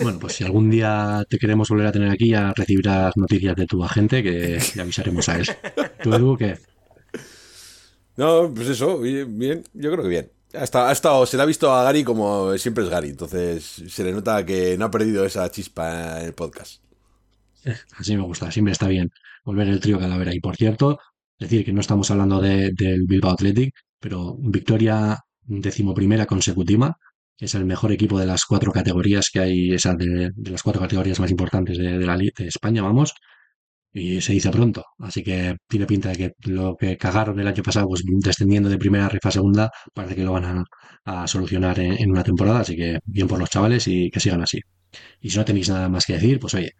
[0.00, 3.66] Bueno, pues si algún día te queremos volver a tener aquí, ya recibirás noticias de
[3.66, 5.46] tu agente que le avisaremos a él.
[6.02, 6.58] ¿Tú, Edu, qué?
[8.16, 10.30] No, pues eso, bien, yo creo que bien.
[10.54, 14.12] Ha estado, se le ha visto a Gary como siempre es Gary, entonces se le
[14.12, 16.80] nota que no ha perdido esa chispa en el podcast.
[17.96, 19.10] Así me gusta, siempre está bien
[19.44, 20.32] volver el trío Calavera.
[20.32, 20.98] Y por cierto,
[21.38, 26.96] decir que no estamos hablando del Bilbao Athletic, pero victoria decimoprimera consecutiva,
[27.36, 30.82] que es el mejor equipo de las cuatro categorías que hay, esa de, las cuatro
[30.82, 33.12] categorías más importantes de, de la de España, vamos
[33.94, 34.84] y se dice pronto.
[34.98, 38.76] Así que tiene pinta de que lo que cagaron el año pasado, pues descendiendo de
[38.76, 40.64] primera rifa a segunda, parece que lo van
[41.04, 42.60] a, solucionar en, una temporada.
[42.60, 44.60] Así que bien por los chavales y que sigan así.
[45.20, 46.72] Y si no tenéis nada más que decir, pues oye,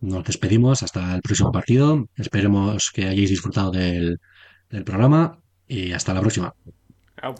[0.00, 2.06] nos despedimos hasta el próximo partido.
[2.16, 4.18] Esperemos que hayáis disfrutado del,
[4.70, 5.38] del programa
[5.68, 6.54] y hasta la próxima.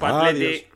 [0.01, 0.74] Adiós.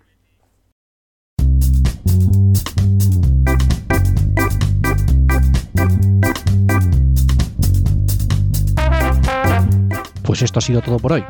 [10.28, 11.24] Pues esto ha sido todo por hoy.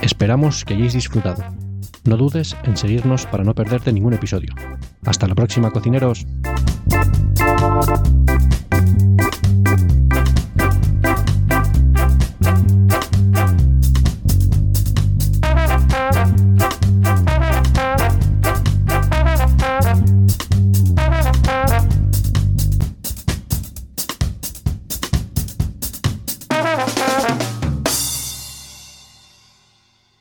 [0.00, 1.44] Esperamos que hayáis disfrutado.
[2.04, 4.54] No dudes en seguirnos para no perderte ningún episodio.
[5.04, 6.26] Hasta la próxima, cocineros.